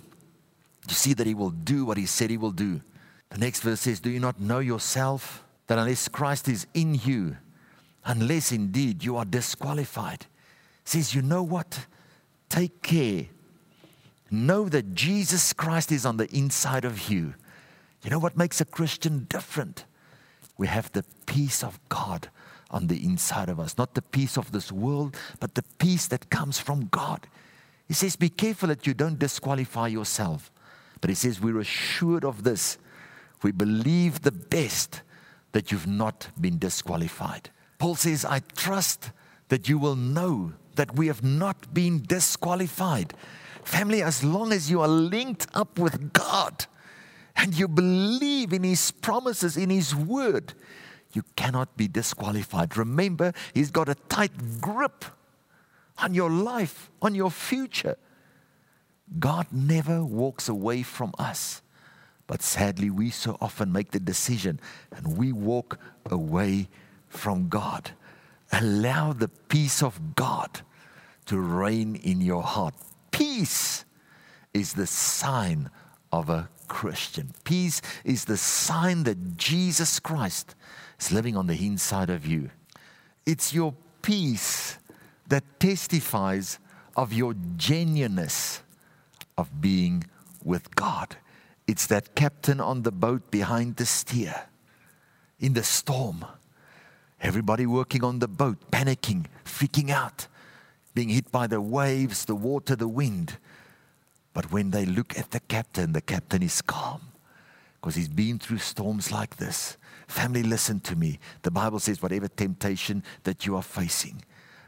You 0.88 0.94
see 0.96 1.14
that 1.14 1.24
He 1.24 1.34
will 1.34 1.50
do 1.50 1.84
what 1.84 1.98
He 1.98 2.06
said 2.06 2.30
He 2.30 2.36
will 2.36 2.50
do. 2.50 2.80
The 3.30 3.38
next 3.38 3.60
verse 3.60 3.82
says, 3.82 4.00
Do 4.00 4.10
you 4.10 4.18
not 4.18 4.40
know 4.40 4.58
yourself 4.58 5.44
that 5.68 5.78
unless 5.78 6.08
Christ 6.08 6.48
is 6.48 6.66
in 6.74 6.96
you, 6.96 7.36
unless 8.04 8.50
indeed 8.50 9.04
you 9.04 9.16
are 9.18 9.24
disqualified? 9.24 10.26
says, 10.84 11.14
You 11.14 11.22
know 11.22 11.44
what? 11.44 11.86
Take 12.48 12.82
care. 12.82 13.26
Know 14.34 14.68
that 14.68 14.94
Jesus 14.94 15.52
Christ 15.52 15.92
is 15.92 16.04
on 16.04 16.16
the 16.16 16.28
inside 16.34 16.84
of 16.84 17.08
you. 17.08 17.34
You 18.02 18.10
know 18.10 18.18
what 18.18 18.36
makes 18.36 18.60
a 18.60 18.64
Christian 18.64 19.26
different? 19.28 19.84
We 20.58 20.66
have 20.66 20.92
the 20.92 21.04
peace 21.26 21.62
of 21.62 21.78
God 21.88 22.28
on 22.70 22.88
the 22.88 23.04
inside 23.04 23.48
of 23.48 23.60
us. 23.60 23.78
Not 23.78 23.94
the 23.94 24.02
peace 24.02 24.36
of 24.36 24.52
this 24.52 24.72
world, 24.72 25.16
but 25.40 25.54
the 25.54 25.64
peace 25.78 26.06
that 26.08 26.30
comes 26.30 26.58
from 26.58 26.88
God. 26.88 27.26
He 27.86 27.94
says, 27.94 28.16
Be 28.16 28.28
careful 28.28 28.68
that 28.68 28.86
you 28.86 28.94
don't 28.94 29.18
disqualify 29.18 29.88
yourself. 29.88 30.50
But 31.00 31.10
he 31.10 31.16
says, 31.16 31.40
We're 31.40 31.60
assured 31.60 32.24
of 32.24 32.42
this 32.42 32.78
we 33.44 33.52
believe 33.52 34.22
the 34.22 34.32
best 34.32 35.02
that 35.52 35.70
you've 35.70 35.86
not 35.86 36.28
been 36.40 36.58
disqualified. 36.58 37.50
Paul 37.78 37.94
says, 37.94 38.24
I 38.24 38.40
trust 38.56 39.10
that 39.50 39.68
you 39.68 39.78
will 39.78 39.96
know 39.96 40.54
that 40.76 40.96
we 40.96 41.06
have 41.08 41.22
not 41.22 41.72
been 41.74 42.02
disqualified. 42.02 43.12
Family, 43.64 44.02
as 44.02 44.22
long 44.22 44.52
as 44.52 44.70
you 44.70 44.80
are 44.80 44.88
linked 44.88 45.46
up 45.54 45.78
with 45.78 46.12
God 46.12 46.66
and 47.34 47.54
you 47.58 47.66
believe 47.66 48.52
in 48.52 48.62
His 48.62 48.90
promises, 48.90 49.56
in 49.56 49.70
His 49.70 49.94
word, 49.94 50.54
you 51.12 51.22
cannot 51.34 51.76
be 51.76 51.88
disqualified. 51.88 52.76
Remember, 52.76 53.32
He's 53.54 53.70
got 53.70 53.88
a 53.88 53.94
tight 53.94 54.60
grip 54.60 55.04
on 55.98 56.14
your 56.14 56.30
life, 56.30 56.90
on 57.00 57.14
your 57.14 57.30
future. 57.30 57.96
God 59.18 59.46
never 59.50 60.04
walks 60.04 60.48
away 60.48 60.82
from 60.82 61.12
us. 61.18 61.62
But 62.26 62.42
sadly, 62.42 62.90
we 62.90 63.10
so 63.10 63.36
often 63.40 63.72
make 63.72 63.90
the 63.90 64.00
decision 64.00 64.60
and 64.90 65.16
we 65.16 65.32
walk 65.32 65.78
away 66.06 66.68
from 67.08 67.48
God. 67.48 67.92
Allow 68.52 69.12
the 69.12 69.28
peace 69.28 69.82
of 69.82 70.14
God 70.14 70.60
to 71.26 71.38
reign 71.38 71.96
in 71.96 72.20
your 72.20 72.42
heart. 72.42 72.74
Peace 73.14 73.84
is 74.52 74.72
the 74.72 74.88
sign 74.88 75.70
of 76.10 76.28
a 76.28 76.48
Christian. 76.66 77.32
Peace 77.44 77.80
is 78.04 78.24
the 78.24 78.36
sign 78.36 79.04
that 79.04 79.36
Jesus 79.36 80.00
Christ 80.00 80.56
is 81.00 81.12
living 81.12 81.36
on 81.36 81.46
the 81.46 81.64
inside 81.64 82.10
of 82.10 82.26
you. 82.26 82.50
It's 83.24 83.54
your 83.54 83.72
peace 84.02 84.78
that 85.28 85.44
testifies 85.60 86.58
of 86.96 87.12
your 87.12 87.36
genuineness 87.56 88.62
of 89.38 89.60
being 89.60 90.04
with 90.42 90.74
God. 90.74 91.16
It's 91.68 91.86
that 91.86 92.16
captain 92.16 92.60
on 92.60 92.82
the 92.82 92.92
boat 92.92 93.30
behind 93.30 93.76
the 93.76 93.86
steer 93.86 94.46
in 95.38 95.52
the 95.52 95.62
storm. 95.62 96.24
Everybody 97.20 97.64
working 97.64 98.02
on 98.02 98.18
the 98.18 98.28
boat, 98.28 98.72
panicking, 98.72 99.26
freaking 99.44 99.90
out, 99.90 100.26
being 100.94 101.08
hit 101.08 101.30
by 101.32 101.46
the 101.46 101.60
waves, 101.60 102.24
the 102.24 102.34
water, 102.34 102.76
the 102.76 102.88
wind. 102.88 103.38
But 104.32 104.50
when 104.50 104.70
they 104.70 104.84
look 104.86 105.18
at 105.18 105.30
the 105.30 105.40
captain, 105.40 105.92
the 105.92 106.00
captain 106.00 106.42
is 106.42 106.62
calm 106.62 107.00
because 107.80 107.94
he's 107.94 108.08
been 108.08 108.38
through 108.38 108.58
storms 108.58 109.12
like 109.12 109.36
this. 109.36 109.76
Family, 110.08 110.42
listen 110.42 110.80
to 110.80 110.96
me. 110.96 111.18
The 111.42 111.50
Bible 111.50 111.78
says, 111.78 112.02
whatever 112.02 112.28
temptation 112.28 113.02
that 113.24 113.46
you 113.46 113.56
are 113.56 113.62
facing, 113.62 114.22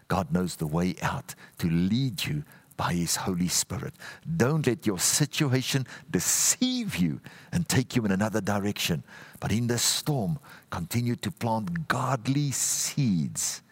God 0.08 0.32
knows 0.32 0.56
the 0.56 0.66
way 0.66 0.96
out 1.02 1.34
to 1.58 1.68
lead 1.68 2.24
you 2.24 2.44
by 2.76 2.92
His 2.92 3.16
Holy 3.16 3.48
Spirit. 3.48 3.94
Don't 4.36 4.66
let 4.66 4.86
your 4.86 4.98
situation 4.98 5.86
deceive 6.10 6.96
you 6.96 7.20
and 7.52 7.68
take 7.68 7.96
you 7.96 8.04
in 8.04 8.12
another 8.12 8.40
direction. 8.40 9.02
But 9.40 9.52
in 9.52 9.66
the 9.66 9.78
storm, 9.78 10.38
continue 10.70 11.16
to 11.16 11.30
plant 11.30 11.88
godly 11.88 12.50
seeds. 12.50 13.62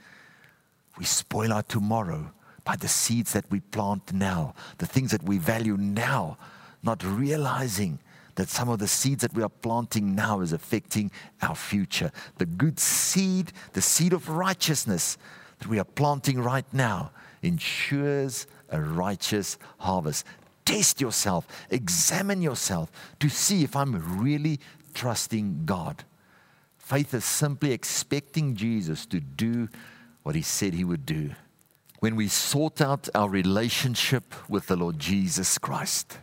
We 0.98 1.04
spoil 1.04 1.52
our 1.52 1.62
tomorrow 1.62 2.32
by 2.64 2.76
the 2.76 2.88
seeds 2.88 3.32
that 3.34 3.50
we 3.50 3.60
plant 3.60 4.12
now, 4.12 4.54
the 4.78 4.86
things 4.86 5.10
that 5.10 5.22
we 5.22 5.38
value 5.38 5.76
now, 5.76 6.38
not 6.82 7.02
realizing 7.04 7.98
that 8.36 8.48
some 8.48 8.68
of 8.68 8.78
the 8.78 8.88
seeds 8.88 9.22
that 9.22 9.34
we 9.34 9.42
are 9.42 9.48
planting 9.48 10.14
now 10.14 10.40
is 10.40 10.52
affecting 10.52 11.10
our 11.42 11.54
future. 11.54 12.10
The 12.38 12.46
good 12.46 12.80
seed, 12.80 13.52
the 13.72 13.82
seed 13.82 14.12
of 14.12 14.28
righteousness 14.28 15.18
that 15.58 15.68
we 15.68 15.78
are 15.78 15.84
planting 15.84 16.40
right 16.40 16.66
now, 16.72 17.12
ensures 17.42 18.46
a 18.70 18.80
righteous 18.80 19.58
harvest. 19.78 20.26
Test 20.64 21.00
yourself, 21.00 21.46
examine 21.70 22.40
yourself 22.40 22.90
to 23.20 23.28
see 23.28 23.62
if 23.62 23.76
I'm 23.76 24.20
really 24.20 24.58
trusting 24.94 25.64
God. 25.66 26.04
Faith 26.78 27.14
is 27.14 27.24
simply 27.24 27.72
expecting 27.72 28.56
Jesus 28.56 29.06
to 29.06 29.20
do 29.20 29.68
what 30.22 30.34
he 30.34 30.42
said 30.42 30.74
he 30.74 30.84
would 30.84 31.06
do. 31.06 31.30
When 32.04 32.16
we 32.16 32.28
sort 32.28 32.82
out 32.82 33.08
our 33.14 33.30
relationship 33.30 34.34
with 34.46 34.66
the 34.66 34.76
Lord 34.76 34.98
Jesus 34.98 35.56
Christ, 35.56 36.18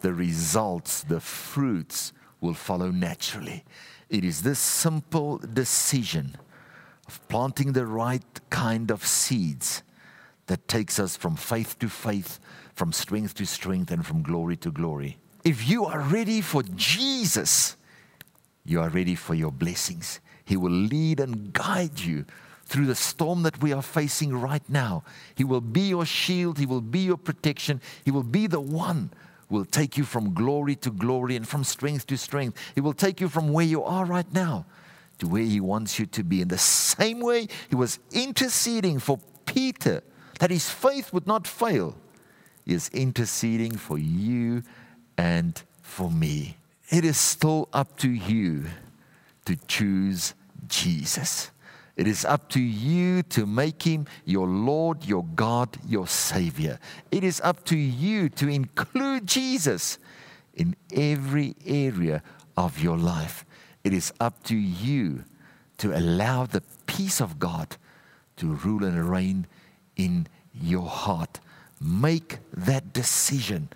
the 0.00 0.12
results, 0.12 1.04
the 1.04 1.20
fruits 1.20 2.12
will 2.42 2.52
follow 2.52 2.90
naturally. 2.90 3.64
It 4.10 4.24
is 4.24 4.42
this 4.42 4.58
simple 4.58 5.38
decision 5.38 6.36
of 7.08 7.26
planting 7.28 7.72
the 7.72 7.86
right 7.86 8.50
kind 8.50 8.90
of 8.90 9.06
seeds 9.06 9.82
that 10.48 10.68
takes 10.68 11.00
us 11.00 11.16
from 11.16 11.34
faith 11.34 11.78
to 11.78 11.88
faith, 11.88 12.38
from 12.74 12.92
strength 12.92 13.36
to 13.36 13.46
strength, 13.46 13.90
and 13.90 14.04
from 14.04 14.22
glory 14.22 14.58
to 14.58 14.70
glory. 14.70 15.16
If 15.44 15.66
you 15.66 15.86
are 15.86 16.00
ready 16.00 16.42
for 16.42 16.62
Jesus, 16.62 17.78
you 18.66 18.82
are 18.82 18.90
ready 18.90 19.14
for 19.14 19.34
your 19.34 19.50
blessings. 19.50 20.20
He 20.44 20.58
will 20.58 20.70
lead 20.70 21.20
and 21.20 21.54
guide 21.54 22.00
you 22.00 22.26
through 22.66 22.86
the 22.86 22.94
storm 22.94 23.42
that 23.44 23.62
we 23.62 23.72
are 23.72 23.82
facing 23.82 24.34
right 24.36 24.62
now. 24.68 25.04
He 25.34 25.44
will 25.44 25.60
be 25.60 25.88
your 25.88 26.04
shield, 26.04 26.58
He 26.58 26.66
will 26.66 26.80
be 26.80 27.00
your 27.00 27.16
protection, 27.16 27.80
He 28.04 28.10
will 28.10 28.22
be 28.22 28.46
the 28.46 28.60
one 28.60 29.10
who 29.48 29.56
will 29.56 29.64
take 29.64 29.96
you 29.96 30.04
from 30.04 30.34
glory 30.34 30.74
to 30.76 30.90
glory 30.90 31.36
and 31.36 31.46
from 31.46 31.64
strength 31.64 32.06
to 32.08 32.18
strength. 32.18 32.58
He 32.74 32.80
will 32.80 32.92
take 32.92 33.20
you 33.20 33.28
from 33.28 33.52
where 33.52 33.64
you 33.64 33.82
are 33.84 34.04
right 34.04 34.30
now 34.32 34.66
to 35.18 35.28
where 35.28 35.42
He 35.42 35.60
wants 35.60 35.98
you 35.98 36.06
to 36.06 36.24
be. 36.24 36.42
In 36.42 36.48
the 36.48 36.58
same 36.58 37.20
way, 37.20 37.48
He 37.68 37.76
was 37.76 37.98
interceding 38.12 38.98
for 38.98 39.18
Peter 39.46 40.02
that 40.38 40.50
his 40.50 40.68
faith 40.68 41.12
would 41.12 41.26
not 41.26 41.46
fail, 41.46 41.96
He 42.64 42.74
is 42.74 42.90
interceding 42.90 43.76
for 43.76 43.98
you 43.98 44.62
and 45.16 45.60
for 45.80 46.10
me. 46.10 46.58
It 46.90 47.04
is 47.04 47.16
still 47.16 47.68
up 47.72 47.96
to 47.98 48.10
you 48.10 48.66
to 49.46 49.56
choose 49.66 50.34
Jesus. 50.68 51.50
It 51.96 52.06
is 52.06 52.26
up 52.26 52.50
to 52.50 52.60
you 52.60 53.22
to 53.24 53.46
make 53.46 53.82
him 53.82 54.06
your 54.26 54.46
Lord, 54.46 55.04
your 55.04 55.24
God, 55.34 55.78
your 55.86 56.06
Savior. 56.06 56.78
It 57.10 57.24
is 57.24 57.40
up 57.40 57.64
to 57.66 57.76
you 57.76 58.28
to 58.30 58.48
include 58.48 59.26
Jesus 59.26 59.98
in 60.54 60.76
every 60.94 61.56
area 61.64 62.22
of 62.56 62.78
your 62.78 62.98
life. 62.98 63.46
It 63.82 63.94
is 63.94 64.12
up 64.20 64.42
to 64.44 64.56
you 64.56 65.24
to 65.78 65.96
allow 65.96 66.44
the 66.44 66.62
peace 66.86 67.20
of 67.20 67.38
God 67.38 67.76
to 68.36 68.54
rule 68.54 68.84
and 68.84 69.08
reign 69.08 69.46
in 69.96 70.26
your 70.52 70.86
heart. 70.86 71.40
Make 71.80 72.38
that 72.52 72.92
decision 72.92 73.68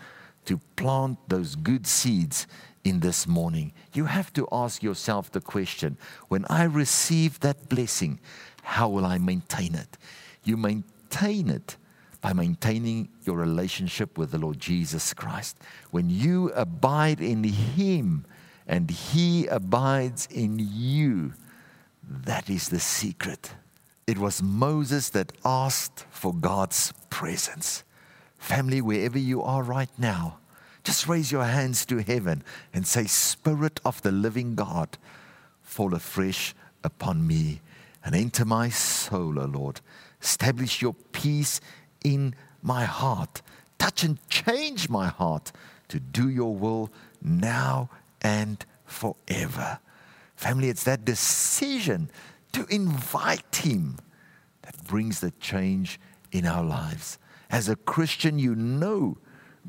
to 0.45 0.59
plant 0.77 1.19
those 1.29 1.55
good 1.55 1.87
seeds 1.87 2.47
in 2.85 3.01
this 3.01 3.27
morning. 3.27 3.73
You 3.93 4.07
have 4.07 4.33
to 4.35 4.49
ask 4.51 4.83
yourself 4.83 5.31
the 5.31 5.41
question 5.41 5.97
when 6.29 6.45
I 6.49 6.65
receive 6.65 7.41
that 7.41 7.69
blessing, 7.69 8.21
how 8.63 8.89
will 8.89 9.05
I 9.05 9.19
maintain 9.19 9.75
it? 9.75 9.97
You 10.45 10.57
maintain 10.57 11.51
it 11.51 11.77
by 12.21 12.33
maintaining 12.33 13.09
your 13.25 13.37
relationship 13.37 14.19
with 14.19 14.31
the 14.31 14.39
Lord 14.39 14.61
Jesus 14.61 15.15
Christ. 15.15 15.59
When 15.91 16.11
you 16.11 16.51
abide 16.55 17.21
in 17.21 17.45
Him 17.45 18.27
and 18.67 18.91
He 18.91 19.47
abides 19.47 20.29
in 20.31 20.59
you, 20.59 21.33
that 22.03 22.51
is 22.51 22.69
the 22.69 22.81
secret. 22.81 23.53
It 24.07 24.19
was 24.19 24.43
Moses 24.43 25.11
that 25.11 25.33
asked 25.45 26.05
for 26.11 26.35
God's 26.35 26.93
presence. 27.11 27.85
Family, 28.39 28.81
wherever 28.81 29.19
you 29.19 29.43
are 29.43 29.63
right 29.63 29.91
now, 29.99 30.39
just 30.85 31.09
raise 31.09 31.31
your 31.31 31.45
hands 31.45 31.85
to 31.87 31.99
heaven 31.99 32.43
and 32.73 32.87
say, 32.87 33.05
Spirit 33.05 33.81
of 33.85 34.01
the 34.03 34.13
living 34.13 34.55
God, 34.55 34.99
fall 35.63 35.95
afresh 35.95 36.55
upon 36.83 37.27
me 37.27 37.61
and 38.05 38.15
enter 38.15 38.45
my 38.45 38.69
soul, 38.71 39.39
O 39.39 39.45
Lord. 39.45 39.81
Establish 40.23 40.83
your 40.83 40.95
peace 41.13 41.61
in 42.05 42.35
my 42.63 42.85
heart. 42.85 43.43
Touch 43.79 44.05
and 44.05 44.19
change 44.29 44.89
my 44.89 45.09
heart 45.09 45.53
to 45.89 46.01
do 46.01 46.29
your 46.29 46.55
will 46.55 46.91
now 47.23 47.91
and 48.23 48.65
forever. 48.85 49.79
Family, 50.37 50.69
it's 50.69 50.85
that 50.85 51.05
decision 51.05 52.11
to 52.53 52.67
invite 52.67 53.57
Him 53.57 53.97
that 54.63 54.85
brings 54.85 55.21
the 55.21 55.33
change 55.33 56.01
in 56.33 56.47
our 56.47 56.65
lives. 56.65 57.19
As 57.51 57.69
a 57.69 57.77
Christian, 57.77 58.39
you 58.39 58.55
know 58.55 59.19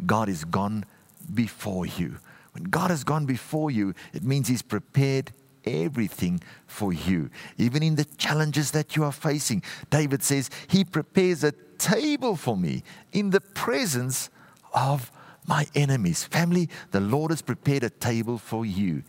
God 0.05 0.29
is 0.29 0.45
gone 0.45 0.85
before 1.33 1.85
you. 1.85 2.17
When 2.53 2.65
God 2.65 2.89
has 2.89 3.03
gone 3.03 3.25
before 3.25 3.71
you, 3.71 3.93
it 4.13 4.23
means 4.23 4.47
He's 4.47 4.61
prepared 4.61 5.31
everything 5.65 6.41
for 6.67 6.91
you, 6.91 7.29
even 7.57 7.83
in 7.83 7.95
the 7.95 8.05
challenges 8.17 8.71
that 8.71 8.95
you 8.95 9.03
are 9.03 9.11
facing. 9.11 9.63
David 9.89 10.23
says, 10.23 10.49
He 10.67 10.83
prepares 10.83 11.43
a 11.43 11.53
table 11.77 12.35
for 12.35 12.57
me 12.57 12.83
in 13.11 13.29
the 13.29 13.41
presence 13.41 14.29
of 14.73 15.11
my 15.47 15.65
enemies. 15.75 16.23
Family, 16.23 16.69
the 16.91 16.99
Lord 16.99 17.31
has 17.31 17.41
prepared 17.41 17.83
a 17.83 17.89
table 17.89 18.37
for 18.37 18.65
you. 18.65 19.03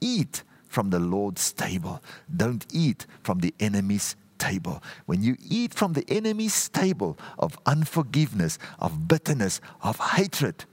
Eat 0.00 0.42
from 0.68 0.90
the 0.90 0.98
Lord's 0.98 1.52
table, 1.52 2.02
don't 2.34 2.66
eat 2.72 3.06
from 3.22 3.38
the 3.38 3.54
enemy's 3.60 4.16
table. 4.38 4.82
When 5.06 5.22
you 5.22 5.36
eat 5.48 5.72
from 5.72 5.94
the 5.94 6.04
enemy's 6.08 6.68
table 6.68 7.16
of 7.38 7.58
unforgiveness, 7.64 8.58
of 8.78 9.08
bitterness, 9.08 9.60
of 9.82 9.98
hatred, 9.98 10.64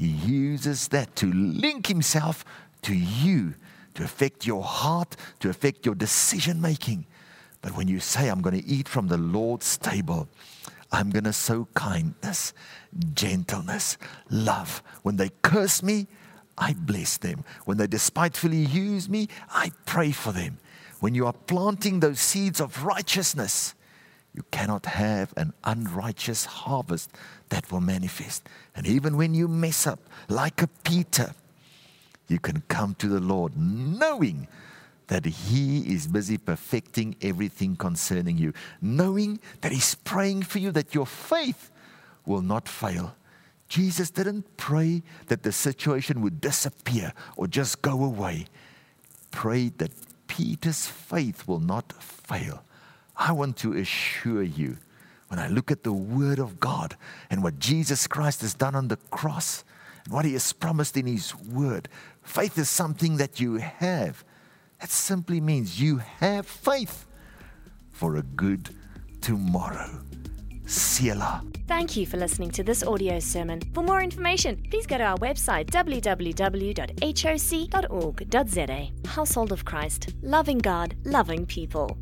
he 0.00 0.06
uses 0.06 0.88
that 0.88 1.14
to 1.16 1.30
link 1.30 1.86
himself 1.86 2.42
to 2.80 2.94
you, 2.94 3.52
to 3.92 4.02
affect 4.02 4.46
your 4.46 4.62
heart, 4.62 5.14
to 5.40 5.50
affect 5.50 5.84
your 5.84 5.94
decision 5.94 6.58
making. 6.58 7.04
But 7.60 7.76
when 7.76 7.86
you 7.86 8.00
say, 8.00 8.28
I'm 8.28 8.40
going 8.40 8.58
to 8.58 8.66
eat 8.66 8.88
from 8.88 9.08
the 9.08 9.18
Lord's 9.18 9.76
table, 9.76 10.26
I'm 10.90 11.10
going 11.10 11.24
to 11.24 11.34
sow 11.34 11.68
kindness, 11.74 12.54
gentleness, 13.12 13.98
love. 14.30 14.82
When 15.02 15.16
they 15.16 15.32
curse 15.42 15.82
me, 15.82 16.06
I 16.56 16.72
bless 16.72 17.18
them. 17.18 17.44
When 17.66 17.76
they 17.76 17.86
despitefully 17.86 18.64
use 18.64 19.06
me, 19.06 19.28
I 19.50 19.70
pray 19.84 20.12
for 20.12 20.32
them. 20.32 20.60
When 21.00 21.14
you 21.14 21.26
are 21.26 21.34
planting 21.34 22.00
those 22.00 22.20
seeds 22.20 22.58
of 22.58 22.84
righteousness, 22.84 23.74
you 24.34 24.44
cannot 24.50 24.86
have 24.86 25.34
an 25.36 25.52
unrighteous 25.64 26.44
harvest 26.44 27.10
that 27.48 27.70
will 27.70 27.80
manifest. 27.80 28.48
And 28.76 28.86
even 28.86 29.16
when 29.16 29.34
you 29.34 29.48
mess 29.48 29.86
up, 29.86 29.98
like 30.28 30.62
a 30.62 30.68
Peter, 30.84 31.34
you 32.28 32.38
can 32.38 32.62
come 32.68 32.94
to 32.96 33.08
the 33.08 33.20
Lord 33.20 33.56
knowing 33.56 34.46
that 35.08 35.26
He 35.26 35.92
is 35.92 36.06
busy 36.06 36.38
perfecting 36.38 37.16
everything 37.20 37.74
concerning 37.74 38.38
you, 38.38 38.52
knowing 38.80 39.40
that 39.62 39.72
He's 39.72 39.96
praying 39.96 40.42
for 40.42 40.60
you, 40.60 40.70
that 40.70 40.94
your 40.94 41.06
faith 41.06 41.70
will 42.24 42.42
not 42.42 42.68
fail. 42.68 43.16
Jesus 43.68 44.10
didn't 44.10 44.56
pray 44.56 45.02
that 45.26 45.42
the 45.42 45.52
situation 45.52 46.22
would 46.22 46.40
disappear 46.40 47.12
or 47.36 47.48
just 47.48 47.82
go 47.82 48.04
away. 48.04 48.46
Prayed 49.32 49.78
that 49.78 49.90
Peter's 50.28 50.86
faith 50.86 51.48
will 51.48 51.60
not 51.60 51.92
fail. 51.92 52.64
I 53.20 53.32
want 53.32 53.58
to 53.58 53.74
assure 53.74 54.42
you, 54.42 54.78
when 55.28 55.38
I 55.38 55.48
look 55.48 55.70
at 55.70 55.84
the 55.84 55.92
Word 55.92 56.38
of 56.38 56.58
God 56.58 56.96
and 57.28 57.42
what 57.42 57.58
Jesus 57.58 58.06
Christ 58.06 58.40
has 58.40 58.54
done 58.54 58.74
on 58.74 58.88
the 58.88 58.96
cross 59.10 59.62
and 60.04 60.14
what 60.14 60.24
He 60.24 60.32
has 60.32 60.54
promised 60.54 60.96
in 60.96 61.06
His 61.06 61.36
Word, 61.36 61.90
faith 62.22 62.56
is 62.56 62.70
something 62.70 63.18
that 63.18 63.38
you 63.38 63.56
have. 63.56 64.24
That 64.80 64.88
simply 64.88 65.38
means 65.38 65.78
you 65.78 65.98
have 65.98 66.46
faith 66.46 67.04
for 67.92 68.16
a 68.16 68.22
good 68.22 68.70
tomorrow. 69.20 70.00
Selah. 70.64 71.44
Thank 71.68 71.98
you 71.98 72.06
for 72.06 72.16
listening 72.16 72.50
to 72.52 72.62
this 72.62 72.82
audio 72.82 73.18
sermon. 73.18 73.60
For 73.74 73.82
more 73.82 74.00
information, 74.02 74.64
please 74.70 74.86
go 74.86 74.96
to 74.96 75.04
our 75.04 75.18
website 75.18 75.66
www.hoc.org.za. 75.66 76.30
Household 79.08 79.52
of 79.52 79.64
Christ, 79.66 80.14
loving 80.22 80.58
God, 80.58 80.94
loving 81.04 81.44
people. 81.44 81.98